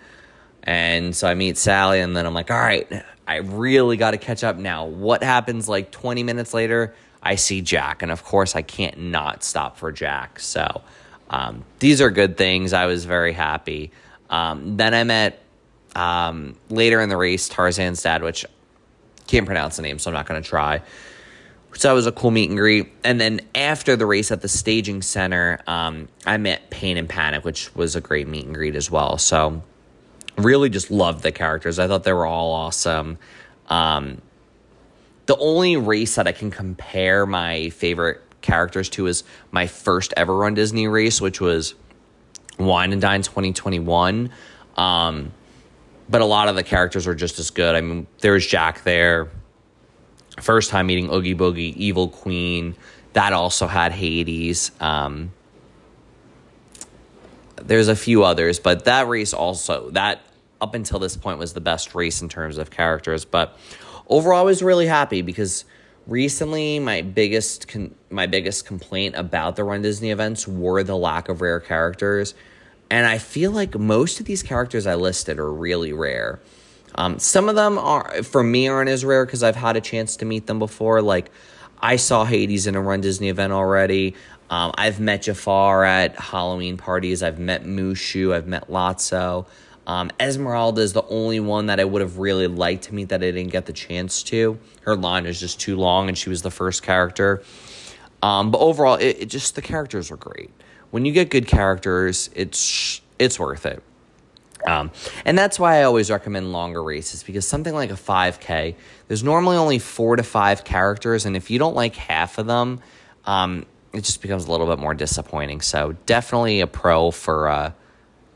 And 0.63 1.15
so 1.15 1.27
I 1.27 1.33
meet 1.33 1.57
Sally, 1.57 2.01
and 2.01 2.15
then 2.15 2.25
I'm 2.25 2.33
like, 2.33 2.51
all 2.51 2.57
right, 2.57 2.87
I 3.27 3.37
really 3.37 3.97
got 3.97 4.11
to 4.11 4.17
catch 4.17 4.43
up 4.43 4.57
now. 4.57 4.85
What 4.85 5.23
happens 5.23 5.67
like 5.67 5.91
20 5.91 6.23
minutes 6.23 6.53
later? 6.53 6.93
I 7.23 7.35
see 7.35 7.61
Jack, 7.61 8.01
and 8.01 8.11
of 8.11 8.23
course, 8.23 8.55
I 8.55 8.61
can't 8.61 8.97
not 8.97 9.43
stop 9.43 9.77
for 9.77 9.91
Jack. 9.91 10.39
So 10.39 10.81
um, 11.29 11.63
these 11.79 12.01
are 12.01 12.09
good 12.09 12.37
things. 12.37 12.73
I 12.73 12.85
was 12.85 13.05
very 13.05 13.33
happy. 13.33 13.91
Um, 14.29 14.77
then 14.77 14.93
I 14.93 15.03
met 15.03 15.41
um, 15.95 16.55
later 16.69 17.01
in 17.01 17.09
the 17.09 17.17
race 17.17 17.49
Tarzan's 17.49 18.01
dad, 18.01 18.23
which 18.23 18.45
can't 19.27 19.45
pronounce 19.45 19.77
the 19.77 19.81
name, 19.81 19.99
so 19.99 20.09
I'm 20.09 20.13
not 20.13 20.25
going 20.25 20.41
to 20.41 20.47
try. 20.47 20.81
So 21.73 21.87
that 21.87 21.93
was 21.93 22.05
a 22.05 22.11
cool 22.11 22.31
meet 22.31 22.49
and 22.49 22.57
greet. 22.57 22.91
And 23.03 23.19
then 23.19 23.41
after 23.55 23.95
the 23.95 24.05
race 24.05 24.31
at 24.31 24.41
the 24.41 24.49
staging 24.49 25.01
center, 25.01 25.59
um, 25.67 26.09
I 26.25 26.37
met 26.37 26.69
Pain 26.69 26.97
and 26.97 27.07
Panic, 27.07 27.45
which 27.45 27.73
was 27.75 27.95
a 27.95 28.01
great 28.01 28.27
meet 28.27 28.45
and 28.45 28.53
greet 28.53 28.75
as 28.75 28.91
well. 28.91 29.17
So 29.17 29.63
really 30.37 30.69
just 30.69 30.91
loved 30.91 31.23
the 31.23 31.31
characters. 31.31 31.79
I 31.79 31.87
thought 31.87 32.03
they 32.03 32.13
were 32.13 32.25
all 32.25 32.51
awesome. 32.51 33.17
Um, 33.67 34.21
the 35.25 35.37
only 35.37 35.77
race 35.77 36.15
that 36.15 36.27
I 36.27 36.31
can 36.31 36.51
compare 36.51 37.25
my 37.25 37.69
favorite 37.69 38.21
characters 38.41 38.89
to 38.89 39.07
is 39.07 39.23
my 39.51 39.67
first 39.67 40.13
ever 40.17 40.35
run 40.35 40.53
Disney 40.53 40.87
race, 40.87 41.21
which 41.21 41.39
was 41.39 41.75
Wine 42.57 42.91
and 42.91 43.01
Dine 43.01 43.21
2021. 43.21 44.31
Um, 44.77 45.31
but 46.09 46.21
a 46.21 46.25
lot 46.25 46.49
of 46.49 46.55
the 46.55 46.63
characters 46.63 47.07
are 47.07 47.15
just 47.15 47.39
as 47.39 47.49
good. 47.49 47.75
I 47.75 47.81
mean, 47.81 48.07
there's 48.19 48.45
Jack 48.45 48.83
there. 48.83 49.29
First 50.39 50.69
time 50.69 50.87
meeting 50.87 51.09
Oogie 51.11 51.35
Boogie, 51.35 51.75
Evil 51.75 52.09
Queen. 52.09 52.75
That 53.13 53.33
also 53.33 53.67
had 53.67 53.91
Hades. 53.91 54.71
Um, 54.79 55.31
there's 57.67 57.87
a 57.87 57.95
few 57.95 58.23
others, 58.23 58.59
but 58.59 58.85
that 58.85 59.07
race 59.07 59.33
also, 59.33 59.89
that 59.91 60.21
up 60.59 60.75
until 60.75 60.99
this 60.99 61.17
point 61.17 61.39
was 61.39 61.53
the 61.53 61.61
best 61.61 61.95
race 61.95 62.21
in 62.21 62.29
terms 62.29 62.57
of 62.57 62.69
characters. 62.69 63.25
But 63.25 63.57
overall, 64.07 64.39
I 64.39 64.43
was 64.43 64.61
really 64.61 64.87
happy 64.87 65.21
because 65.21 65.65
recently 66.07 66.79
my 66.79 67.01
biggest 67.01 67.67
con- 67.67 67.95
my 68.09 68.27
biggest 68.27 68.65
complaint 68.65 69.15
about 69.15 69.55
the 69.55 69.63
Run 69.63 69.81
Disney 69.81 70.11
events 70.11 70.47
were 70.47 70.83
the 70.83 70.95
lack 70.95 71.29
of 71.29 71.41
rare 71.41 71.59
characters, 71.59 72.33
and 72.89 73.05
I 73.07 73.17
feel 73.17 73.51
like 73.51 73.77
most 73.77 74.19
of 74.19 74.25
these 74.25 74.43
characters 74.43 74.85
I 74.85 74.95
listed 74.95 75.39
are 75.39 75.51
really 75.51 75.93
rare. 75.93 76.39
Um, 76.95 77.19
some 77.19 77.47
of 77.47 77.55
them 77.55 77.77
are 77.77 78.23
for 78.23 78.43
me 78.43 78.67
aren't 78.67 78.89
as 78.89 79.05
rare 79.05 79.25
because 79.25 79.43
I've 79.43 79.55
had 79.55 79.77
a 79.77 79.81
chance 79.81 80.17
to 80.17 80.25
meet 80.25 80.45
them 80.47 80.59
before. 80.59 81.01
Like 81.01 81.31
I 81.79 81.95
saw 81.95 82.25
Hades 82.25 82.67
in 82.67 82.75
a 82.75 82.81
Run 82.81 83.01
Disney 83.01 83.29
event 83.29 83.53
already. 83.53 84.15
Um, 84.51 84.73
I've 84.77 84.99
met 84.99 85.23
Jafar 85.23 85.85
at 85.85 86.19
Halloween 86.19 86.75
parties. 86.75 87.23
I've 87.23 87.39
met 87.39 87.63
Mushu. 87.63 88.35
I've 88.35 88.47
met 88.47 88.69
Lotso. 88.69 89.47
Um, 89.87 90.11
Esmeralda 90.19 90.81
is 90.81 90.93
the 90.93 91.03
only 91.07 91.39
one 91.39 91.67
that 91.67 91.79
I 91.79 91.85
would 91.85 92.01
have 92.01 92.17
really 92.17 92.47
liked 92.47 92.83
to 92.83 92.93
meet 92.93 93.09
that 93.09 93.23
I 93.23 93.31
didn't 93.31 93.51
get 93.51 93.65
the 93.65 93.73
chance 93.73 94.23
to. 94.23 94.59
Her 94.81 94.95
line 94.95 95.25
is 95.25 95.39
just 95.39 95.59
too 95.59 95.77
long, 95.77 96.09
and 96.09 96.17
she 96.17 96.29
was 96.29 96.41
the 96.41 96.51
first 96.51 96.83
character. 96.83 97.41
Um, 98.21 98.51
but 98.51 98.59
overall, 98.59 98.95
it, 98.95 99.17
it 99.21 99.25
just 99.27 99.55
the 99.55 99.61
characters 99.61 100.11
are 100.11 100.17
great. 100.17 100.51
When 100.91 101.05
you 101.05 101.13
get 101.13 101.29
good 101.29 101.47
characters, 101.47 102.29
it's 102.35 103.01
it's 103.17 103.39
worth 103.39 103.65
it. 103.65 103.81
Um, 104.67 104.91
and 105.25 105.37
that's 105.37 105.57
why 105.57 105.79
I 105.79 105.83
always 105.83 106.11
recommend 106.11 106.51
longer 106.51 106.83
races 106.83 107.23
because 107.23 107.47
something 107.47 107.73
like 107.73 107.89
a 107.89 107.95
5K, 107.95 108.75
there's 109.07 109.23
normally 109.23 109.57
only 109.57 109.79
four 109.79 110.17
to 110.17 110.23
five 110.23 110.63
characters, 110.63 111.25
and 111.25 111.35
if 111.35 111.49
you 111.49 111.57
don't 111.57 111.75
like 111.75 111.95
half 111.95 112.37
of 112.37 112.45
them, 112.45 112.79
um, 113.25 113.65
it 113.93 114.03
just 114.03 114.21
becomes 114.21 114.45
a 114.45 114.51
little 114.51 114.67
bit 114.67 114.79
more 114.79 114.93
disappointing. 114.93 115.61
So 115.61 115.95
definitely 116.05 116.61
a 116.61 116.67
pro 116.67 117.11
for 117.11 117.47
uh, 117.49 117.71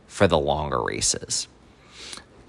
for 0.08 0.28
the 0.28 0.40
longer 0.40 0.82
races. 0.82 1.48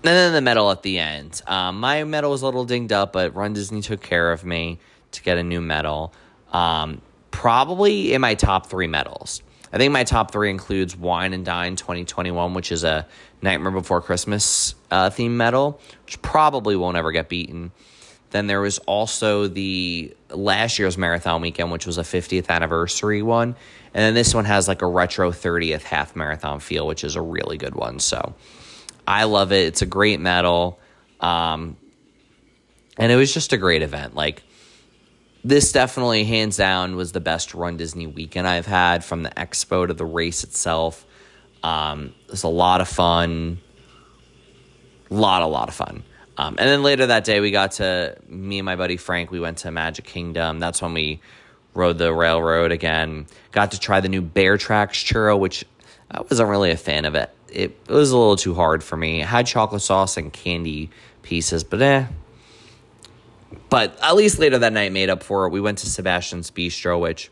And 0.03 0.15
then 0.15 0.33
the 0.33 0.41
medal 0.41 0.71
at 0.71 0.83
the 0.83 0.99
end. 0.99 1.43
Um, 1.47 1.81
my 1.81 2.05
medal 2.05 2.31
was 2.31 2.43
a 2.43 2.45
little 2.45 2.65
dinged 2.65 2.93
up, 2.93 3.13
but 3.13 3.35
Run 3.35 3.55
Disney 3.55 3.83
took 3.83 4.01
care 4.01 4.31
of 4.31 4.45
me 4.45 4.79
to 5.13 5.23
get 5.23 5.37
a 5.37 5.43
new 5.43 5.61
medal. 5.61 6.13
Um, 6.53 7.01
probably 7.33 8.15
in 8.15 8.21
my 8.21 8.35
top 8.35 8.67
three 8.67 8.87
medals. 8.87 9.43
I 9.73 9.79
think 9.79 9.93
my 9.93 10.05
top 10.05 10.31
three 10.31 10.49
includes 10.49 10.97
Wine 10.97 11.33
and 11.33 11.45
Dine 11.45 11.75
2021, 11.77 12.55
which 12.55 12.71
is 12.71 12.85
a 12.85 13.07
Nightmare 13.43 13.73
Before 13.73 14.01
Christmas 14.01 14.75
uh, 14.91 15.11
theme 15.11 15.37
medal, 15.37 15.81
which 16.05 16.23
probably 16.23 16.77
won't 16.77 16.97
ever 16.97 17.11
get 17.11 17.29
beaten. 17.29 17.73
Then 18.31 18.47
there 18.47 18.61
was 18.61 18.79
also 18.79 19.49
the 19.49 20.15
last 20.31 20.79
year's 20.79 20.99
marathon 20.99 21.41
weekend, 21.41 21.71
which 21.71 21.87
was 21.87 21.99
a 21.99 22.03
50th 22.03 22.49
anniversary 22.49 23.23
one. 23.23 23.57
And 23.95 24.03
then 24.03 24.15
this 24.15 24.35
one 24.35 24.45
has 24.45 24.69
like 24.69 24.83
a 24.83 24.87
retro 24.87 25.31
30th 25.31 25.83
half 25.83 26.17
marathon 26.17 26.61
feel, 26.61 26.87
which 26.87 27.05
is 27.05 27.17
a 27.17 27.23
really 27.23 27.57
good 27.57 27.75
one. 27.75 27.99
So 27.99 28.35
I 29.07 29.25
love 29.25 29.53
it. 29.53 29.67
It's 29.69 29.83
a 29.83 29.87
great 29.87 30.21
medal. 30.21 30.79
Um, 31.21 31.77
and 32.99 33.13
it 33.13 33.17
was 33.17 33.33
just 33.33 33.53
a 33.53 33.57
great 33.57 33.83
event. 33.83 34.15
Like, 34.15 34.43
this 35.45 35.71
definitely, 35.71 36.25
hands 36.25 36.57
down, 36.57 36.97
was 36.97 37.13
the 37.13 37.21
best 37.21 37.55
Run 37.55 37.77
Disney 37.77 38.09
weekend 38.09 38.49
I've 38.49 38.67
had 38.67 39.05
from 39.05 39.23
the 39.23 39.31
expo 39.31 39.87
to 39.87 39.95
the 39.95 40.05
race 40.05 40.43
itself. 40.43 41.07
Um, 41.63 42.15
it 42.25 42.33
was 42.33 42.43
a 42.43 42.49
lot 42.49 42.81
of 42.81 42.89
fun. 42.89 43.59
Lot, 45.09 45.43
a 45.43 45.47
lot 45.47 45.69
of 45.69 45.75
fun. 45.75 46.03
Um, 46.39 46.57
and 46.59 46.69
then 46.69 46.83
later 46.83 47.07
that 47.07 47.25
day, 47.25 47.41
we 47.41 47.51
got 47.51 47.73
to 47.73 48.17
me 48.29 48.59
and 48.59 48.67
my 48.67 48.77
buddy 48.77 48.97
Frank. 48.97 49.31
We 49.31 49.41
went 49.41 49.59
to 49.59 49.71
Magic 49.71 50.05
Kingdom. 50.05 50.59
That's 50.59 50.83
when 50.83 50.93
we 50.93 51.21
rode 51.75 51.99
the 51.99 52.13
railroad 52.13 52.73
again. 52.73 53.27
Got 53.53 53.73
to 53.73 53.81
try 53.81 54.01
the 54.01 54.09
new 54.09 54.23
Bear 54.23 54.59
Tracks 54.59 55.03
churro, 55.03 55.39
which 55.39 55.65
I 56.11 56.21
wasn't 56.21 56.49
really 56.49 56.71
a 56.71 56.77
fan 56.77 57.05
of 57.05 57.15
it. 57.15 57.31
It, 57.49 57.79
it 57.89 57.93
was 57.93 58.11
a 58.11 58.17
little 58.17 58.37
too 58.37 58.55
hard 58.55 58.85
for 58.85 58.97
me. 58.97 59.23
It 59.23 59.27
had 59.27 59.47
chocolate 59.47 59.83
sauce 59.83 60.17
and 60.17 60.33
candy 60.33 60.91
pieces, 61.23 61.65
but 61.65 61.81
eh. 61.81 62.07
But 63.71 63.99
at 64.03 64.15
least 64.15 64.39
later 64.39 64.59
that 64.59 64.73
night 64.73 64.93
made 64.93 65.11
up 65.11 65.23
for 65.23 65.47
it. 65.47 65.51
We 65.51 65.61
went 65.61 65.79
to 65.79 65.87
Sebastian's 65.87 66.51
Bistro, 66.51 67.01
which 67.01 67.31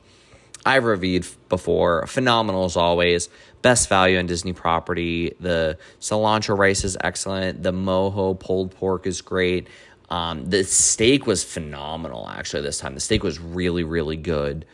I've 0.67 0.85
reviewed 0.85 1.27
before. 1.49 2.07
Phenomenal 2.07 2.65
as 2.65 2.77
always. 2.77 3.29
Best 3.63 3.89
value 3.89 4.19
on 4.19 4.27
Disney 4.27 4.53
property. 4.53 5.35
The 5.41 5.79
cilantro 6.01 6.57
rice 6.57 6.85
is 6.85 6.97
excellent. 7.01 7.63
The 7.63 7.73
mojo 7.73 8.39
pulled 8.39 8.71
pork 8.73 9.07
is 9.07 9.21
great. 9.21 9.69
Um, 10.11 10.47
the 10.47 10.65
steak 10.65 11.27
was 11.27 11.43
phenomenal 11.43 12.29
actually 12.29 12.63
this 12.63 12.79
time. 12.79 12.95
The 12.95 13.01
steak 13.01 13.23
was 13.23 13.39
really, 13.39 13.85
really 13.85 14.17
good. 14.17 14.67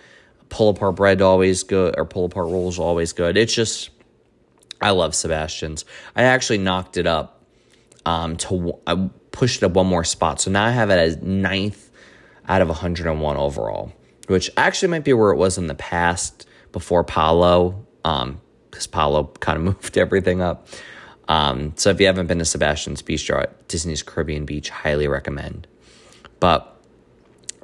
Pull 0.48 0.70
apart 0.70 0.96
bread 0.96 1.22
always 1.22 1.62
good, 1.62 1.94
or 1.96 2.04
pull 2.04 2.24
apart 2.24 2.46
rolls 2.46 2.78
always 2.78 3.12
good. 3.12 3.36
It's 3.36 3.54
just, 3.54 3.90
I 4.80 4.90
love 4.90 5.14
Sebastian's. 5.14 5.84
I 6.16 6.24
actually 6.24 6.58
knocked 6.58 6.96
it 6.96 7.06
up 7.06 7.40
um, 8.04 8.36
to 8.38 8.78
I 8.86 9.08
pushed 9.30 9.62
it 9.62 9.66
up 9.66 9.72
one 9.72 9.86
more 9.86 10.04
spot, 10.04 10.40
so 10.40 10.50
now 10.50 10.64
I 10.64 10.70
have 10.70 10.90
it 10.90 10.98
as 10.98 11.18
ninth 11.18 11.90
out 12.48 12.62
of 12.62 12.68
101 12.68 13.36
overall, 13.36 13.92
which 14.26 14.50
actually 14.56 14.88
might 14.88 15.04
be 15.04 15.12
where 15.12 15.30
it 15.30 15.36
was 15.36 15.58
in 15.58 15.66
the 15.66 15.74
past 15.74 16.46
before 16.72 17.04
Palo, 17.04 17.84
because 18.02 18.86
um, 18.86 18.90
Palo 18.90 19.24
kind 19.40 19.56
of 19.58 19.64
moved 19.64 19.98
everything 19.98 20.40
up. 20.40 20.68
Um, 21.28 21.74
so 21.76 21.90
if 21.90 22.00
you 22.00 22.06
haven't 22.06 22.26
been 22.26 22.38
to 22.38 22.44
Sebastian's 22.44 23.02
Bistro 23.02 23.42
at 23.42 23.68
Disney's 23.68 24.02
Caribbean 24.02 24.44
Beach, 24.44 24.68
highly 24.68 25.06
recommend. 25.06 25.68
But 26.40 26.76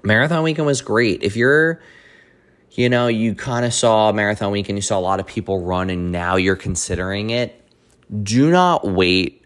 Marathon 0.02 0.44
Weekend 0.44 0.66
was 0.66 0.82
great. 0.82 1.24
If 1.24 1.36
you're, 1.36 1.80
you 2.72 2.88
know, 2.88 3.08
you 3.08 3.34
kind 3.34 3.64
of 3.64 3.74
saw 3.74 4.12
Marathon 4.12 4.52
Weekend, 4.52 4.78
you 4.78 4.82
saw 4.82 4.98
a 4.98 5.00
lot 5.00 5.18
of 5.18 5.26
people 5.26 5.64
run, 5.64 5.90
and 5.90 6.12
now 6.12 6.36
you're 6.36 6.54
considering 6.56 7.30
it, 7.30 7.60
do 8.22 8.50
not 8.50 8.86
wait. 8.86 9.44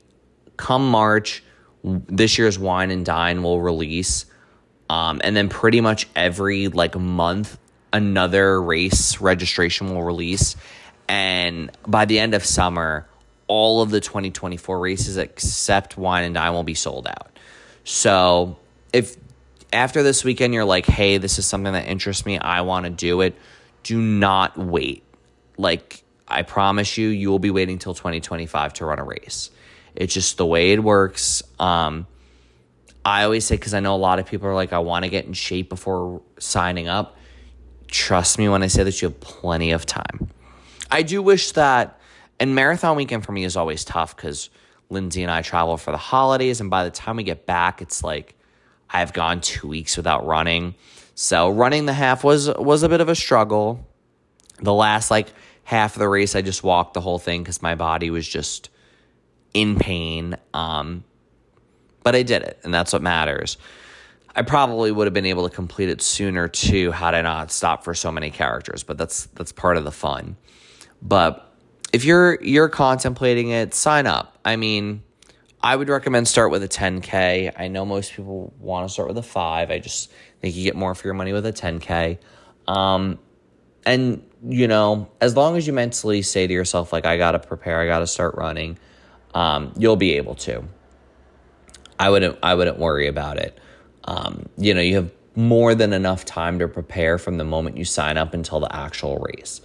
Come 0.58 0.90
March, 0.90 1.42
this 1.82 2.36
year's 2.36 2.58
Wine 2.58 2.90
and 2.90 3.06
Dine 3.06 3.42
will 3.42 3.62
release. 3.62 4.26
Um, 4.90 5.20
and 5.22 5.36
then 5.36 5.48
pretty 5.48 5.80
much 5.80 6.08
every 6.16 6.66
like 6.66 6.98
month, 6.98 7.56
another 7.92 8.60
race 8.60 9.20
registration 9.20 9.94
will 9.94 10.02
release. 10.02 10.56
And 11.08 11.70
by 11.86 12.06
the 12.06 12.18
end 12.18 12.34
of 12.34 12.44
summer, 12.44 13.06
all 13.46 13.82
of 13.82 13.90
the 13.90 14.00
2024 14.00 14.80
races 14.80 15.16
except 15.16 15.96
Wine 15.96 16.24
and 16.24 16.34
Dine 16.34 16.52
will 16.52 16.64
be 16.64 16.74
sold 16.74 17.06
out. 17.06 17.38
So 17.84 18.58
if 18.92 19.14
after 19.72 20.02
this 20.02 20.24
weekend 20.24 20.54
you're 20.54 20.64
like, 20.64 20.86
hey, 20.86 21.18
this 21.18 21.38
is 21.38 21.46
something 21.46 21.72
that 21.72 21.86
interests 21.86 22.26
me, 22.26 22.40
I 22.40 22.62
want 22.62 22.86
to 22.86 22.90
do 22.90 23.20
it, 23.20 23.36
do 23.84 24.00
not 24.00 24.58
wait. 24.58 25.04
Like, 25.56 26.02
I 26.26 26.42
promise 26.42 26.98
you, 26.98 27.10
you 27.10 27.30
will 27.30 27.38
be 27.38 27.52
waiting 27.52 27.78
till 27.78 27.94
2025 27.94 28.72
to 28.74 28.86
run 28.86 28.98
a 28.98 29.04
race. 29.04 29.50
It's 29.94 30.12
just 30.12 30.36
the 30.36 30.46
way 30.46 30.72
it 30.72 30.82
works. 30.82 31.44
Um, 31.60 32.08
I 33.04 33.24
always 33.24 33.46
say, 33.46 33.56
because 33.56 33.74
I 33.74 33.80
know 33.80 33.94
a 33.94 33.96
lot 33.96 34.18
of 34.18 34.26
people 34.26 34.48
are 34.48 34.54
like, 34.54 34.72
I 34.72 34.78
want 34.78 35.04
to 35.04 35.10
get 35.10 35.24
in 35.24 35.32
shape 35.32 35.68
before 35.68 36.22
signing 36.38 36.88
up. 36.88 37.16
Trust 37.88 38.38
me 38.38 38.48
when 38.48 38.62
I 38.62 38.66
say 38.66 38.84
that 38.84 39.00
you 39.00 39.08
have 39.08 39.20
plenty 39.20 39.72
of 39.72 39.86
time. 39.86 40.28
I 40.90 41.02
do 41.02 41.22
wish 41.22 41.52
that 41.52 42.00
and 42.40 42.54
marathon 42.54 42.96
weekend 42.96 43.24
for 43.24 43.32
me 43.32 43.44
is 43.44 43.56
always 43.56 43.84
tough 43.84 44.16
because 44.16 44.48
Lindsay 44.88 45.22
and 45.22 45.30
I 45.30 45.42
travel 45.42 45.76
for 45.76 45.92
the 45.92 45.98
holidays, 45.98 46.60
and 46.60 46.70
by 46.70 46.84
the 46.84 46.90
time 46.90 47.16
we 47.16 47.22
get 47.22 47.46
back, 47.46 47.82
it's 47.82 48.02
like 48.02 48.34
I've 48.88 49.12
gone 49.12 49.42
two 49.42 49.68
weeks 49.68 49.96
without 49.96 50.26
running. 50.26 50.74
So 51.14 51.50
running 51.50 51.84
the 51.84 51.92
half 51.92 52.24
was 52.24 52.48
was 52.48 52.82
a 52.82 52.88
bit 52.88 53.02
of 53.02 53.10
a 53.10 53.14
struggle. 53.14 53.86
The 54.58 54.72
last 54.72 55.10
like 55.10 55.28
half 55.64 55.94
of 55.94 56.00
the 56.00 56.08
race, 56.08 56.34
I 56.34 56.40
just 56.40 56.64
walked 56.64 56.94
the 56.94 57.02
whole 57.02 57.18
thing 57.18 57.42
because 57.42 57.60
my 57.60 57.74
body 57.74 58.10
was 58.10 58.26
just 58.26 58.70
in 59.52 59.78
pain. 59.78 60.36
Um, 60.54 61.04
but 62.02 62.14
I 62.14 62.22
did 62.22 62.42
it, 62.42 62.58
and 62.62 62.72
that's 62.72 62.92
what 62.92 63.02
matters. 63.02 63.56
I 64.34 64.42
probably 64.42 64.92
would 64.92 65.06
have 65.06 65.14
been 65.14 65.26
able 65.26 65.48
to 65.48 65.54
complete 65.54 65.88
it 65.88 66.00
sooner 66.00 66.46
too 66.48 66.92
had 66.92 67.14
I 67.14 67.22
not 67.22 67.50
stopped 67.50 67.84
for 67.84 67.94
so 67.94 68.12
many 68.12 68.30
characters, 68.30 68.82
but 68.82 68.96
that's 68.96 69.26
that's 69.26 69.52
part 69.52 69.76
of 69.76 69.84
the 69.84 69.92
fun. 69.92 70.36
But 71.02 71.52
if 71.92 72.04
you're 72.04 72.40
you're 72.42 72.68
contemplating 72.68 73.50
it, 73.50 73.74
sign 73.74 74.06
up. 74.06 74.38
I 74.44 74.56
mean, 74.56 75.02
I 75.62 75.76
would 75.76 75.88
recommend 75.88 76.28
start 76.28 76.50
with 76.50 76.62
a 76.62 76.68
10k. 76.68 77.52
I 77.56 77.68
know 77.68 77.84
most 77.84 78.12
people 78.12 78.52
want 78.58 78.88
to 78.88 78.92
start 78.92 79.08
with 79.08 79.18
a 79.18 79.22
5. 79.22 79.70
I 79.70 79.78
just 79.78 80.10
think 80.40 80.56
you 80.56 80.64
get 80.64 80.76
more 80.76 80.94
for 80.94 81.06
your 81.06 81.14
money 81.14 81.32
with 81.32 81.44
a 81.44 81.52
10K. 81.52 82.18
Um, 82.66 83.18
and, 83.84 84.22
you 84.46 84.68
know, 84.68 85.10
as 85.20 85.36
long 85.36 85.56
as 85.56 85.66
you 85.66 85.72
mentally 85.72 86.22
say 86.22 86.46
to 86.46 86.52
yourself, 86.52 86.92
like, 86.92 87.04
I 87.04 87.16
got 87.16 87.32
to 87.32 87.38
prepare, 87.38 87.80
I 87.80 87.86
got 87.86 88.00
to 88.00 88.06
start 88.06 88.34
running, 88.36 88.78
um, 89.34 89.72
you'll 89.76 89.96
be 89.96 90.16
able 90.16 90.34
to. 90.36 90.64
I 92.00 92.10
wouldn't, 92.10 92.38
I 92.42 92.54
wouldn't 92.54 92.78
worry 92.78 93.06
about 93.06 93.36
it. 93.36 93.56
Um, 94.04 94.48
you 94.56 94.74
know, 94.74 94.80
you 94.80 94.96
have 94.96 95.12
more 95.36 95.74
than 95.74 95.92
enough 95.92 96.24
time 96.24 96.58
to 96.58 96.66
prepare 96.66 97.18
from 97.18 97.36
the 97.36 97.44
moment 97.44 97.76
you 97.76 97.84
sign 97.84 98.16
up 98.16 98.34
until 98.34 98.58
the 98.58 98.74
actual 98.74 99.18
race. 99.18 99.60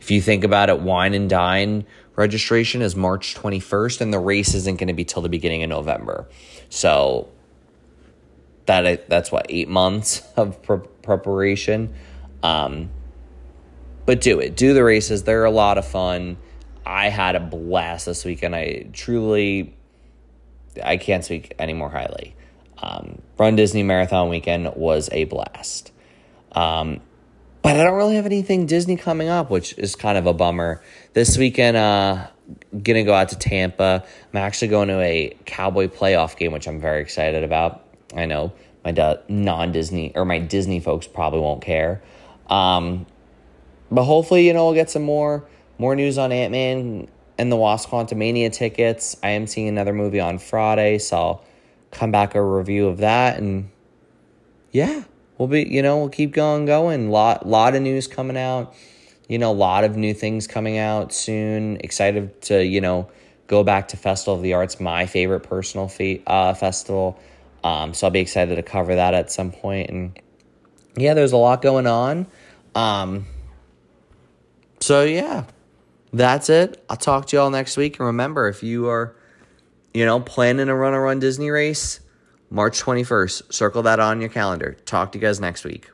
If 0.00 0.10
you 0.10 0.20
think 0.20 0.44
about 0.44 0.68
it, 0.68 0.80
wine 0.80 1.14
and 1.14 1.28
dine 1.28 1.86
registration 2.14 2.82
is 2.82 2.94
March 2.94 3.34
21st, 3.34 4.02
and 4.02 4.12
the 4.12 4.18
race 4.18 4.54
isn't 4.54 4.78
going 4.78 4.88
to 4.88 4.94
be 4.94 5.04
till 5.04 5.22
the 5.22 5.28
beginning 5.28 5.62
of 5.62 5.70
November. 5.70 6.28
So 6.68 7.28
that 8.66 9.08
that's 9.08 9.32
what 9.32 9.46
eight 9.48 9.68
months 9.68 10.22
of 10.36 10.62
pre- 10.62 10.86
preparation. 11.02 11.94
Um, 12.42 12.90
but 14.04 14.20
do 14.20 14.40
it. 14.40 14.56
Do 14.56 14.74
the 14.74 14.84
races. 14.84 15.24
They're 15.24 15.44
a 15.44 15.50
lot 15.50 15.78
of 15.78 15.86
fun. 15.86 16.36
I 16.84 17.08
had 17.08 17.34
a 17.34 17.40
blast 17.40 18.06
this 18.06 18.24
weekend. 18.24 18.54
I 18.54 18.86
truly, 18.92 19.74
I 20.84 20.96
can't 20.96 21.24
speak 21.24 21.54
any 21.58 21.72
more 21.72 21.90
highly. 21.90 22.34
Um, 22.78 23.22
Run 23.38 23.56
Disney 23.56 23.82
Marathon 23.82 24.28
weekend 24.28 24.72
was 24.76 25.08
a 25.12 25.24
blast. 25.24 25.92
Um, 26.52 27.00
but 27.62 27.76
I 27.76 27.84
don't 27.84 27.96
really 27.96 28.14
have 28.14 28.26
anything 28.26 28.66
Disney 28.66 28.96
coming 28.96 29.28
up, 29.28 29.50
which 29.50 29.76
is 29.78 29.96
kind 29.96 30.16
of 30.16 30.26
a 30.26 30.32
bummer. 30.32 30.82
This 31.12 31.36
weekend, 31.36 31.76
uh, 31.76 32.28
gonna 32.82 33.04
go 33.04 33.12
out 33.12 33.30
to 33.30 33.38
Tampa. 33.38 34.04
I'm 34.32 34.36
actually 34.36 34.68
going 34.68 34.88
to 34.88 35.00
a 35.00 35.36
Cowboy 35.44 35.88
playoff 35.88 36.36
game, 36.36 36.52
which 36.52 36.68
I'm 36.68 36.80
very 36.80 37.02
excited 37.02 37.44
about. 37.44 37.84
I 38.14 38.26
know 38.26 38.52
my 38.84 39.18
non 39.28 39.72
Disney 39.72 40.12
or 40.14 40.24
my 40.24 40.38
Disney 40.38 40.80
folks 40.80 41.06
probably 41.06 41.40
won't 41.40 41.62
care. 41.62 42.02
Um, 42.48 43.06
but 43.90 44.04
hopefully, 44.04 44.46
you 44.46 44.52
know, 44.52 44.66
we'll 44.66 44.74
get 44.74 44.90
some 44.90 45.02
more 45.02 45.44
more 45.78 45.94
news 45.94 46.18
on 46.18 46.32
Ant 46.32 46.52
Man 46.52 47.08
and 47.38 47.50
the 47.50 47.56
Wasp 47.56 47.88
Quantumania 47.88 48.52
tickets. 48.52 49.16
I 49.22 49.30
am 49.30 49.46
seeing 49.46 49.68
another 49.68 49.92
movie 49.92 50.20
on 50.20 50.38
Friday, 50.38 50.98
so 50.98 51.16
I'll 51.16 51.44
come 51.90 52.10
back 52.10 52.34
a 52.34 52.42
review 52.42 52.88
of 52.88 52.98
that 52.98 53.38
and 53.38 53.70
yeah, 54.72 55.04
we'll 55.38 55.48
be 55.48 55.62
you 55.62 55.82
know, 55.82 55.98
we'll 55.98 56.08
keep 56.08 56.32
going 56.32 56.66
going. 56.66 57.10
Lot 57.10 57.46
lot 57.46 57.74
of 57.74 57.82
news 57.82 58.06
coming 58.06 58.36
out. 58.36 58.74
You 59.28 59.38
know, 59.38 59.50
a 59.50 59.54
lot 59.54 59.84
of 59.84 59.96
new 59.96 60.14
things 60.14 60.46
coming 60.46 60.78
out 60.78 61.12
soon. 61.12 61.76
Excited 61.80 62.40
to, 62.42 62.64
you 62.64 62.80
know, 62.80 63.10
go 63.46 63.62
back 63.62 63.88
to 63.88 63.96
Festival 63.96 64.34
of 64.34 64.42
the 64.42 64.54
Arts, 64.54 64.80
my 64.80 65.06
favorite 65.06 65.40
personal 65.40 65.88
fe- 65.88 66.22
uh, 66.26 66.54
festival. 66.54 67.18
Um, 67.62 67.92
so 67.92 68.06
I'll 68.06 68.10
be 68.10 68.20
excited 68.20 68.56
to 68.56 68.62
cover 68.62 68.94
that 68.94 69.14
at 69.14 69.30
some 69.30 69.52
point. 69.52 69.90
And 69.90 70.18
yeah, 70.96 71.14
there's 71.14 71.32
a 71.32 71.36
lot 71.36 71.60
going 71.60 71.86
on. 71.86 72.26
Um, 72.74 73.26
so 74.80 75.04
yeah, 75.04 75.44
that's 76.12 76.48
it. 76.48 76.84
I'll 76.88 76.96
talk 76.96 77.26
to 77.26 77.36
you 77.36 77.40
all 77.40 77.50
next 77.50 77.76
week. 77.76 77.98
And 77.98 78.06
remember, 78.06 78.48
if 78.48 78.62
you 78.62 78.88
are 78.88 79.14
you 79.94 80.04
know, 80.04 80.20
planning 80.20 80.66
to 80.66 80.74
run 80.74 80.94
a 80.94 81.00
run 81.00 81.18
Disney 81.18 81.50
race, 81.50 82.00
March 82.50 82.80
21st. 82.80 83.52
Circle 83.52 83.82
that 83.82 84.00
on 84.00 84.20
your 84.20 84.30
calendar. 84.30 84.76
Talk 84.84 85.12
to 85.12 85.18
you 85.18 85.22
guys 85.22 85.40
next 85.40 85.64
week. 85.64 85.90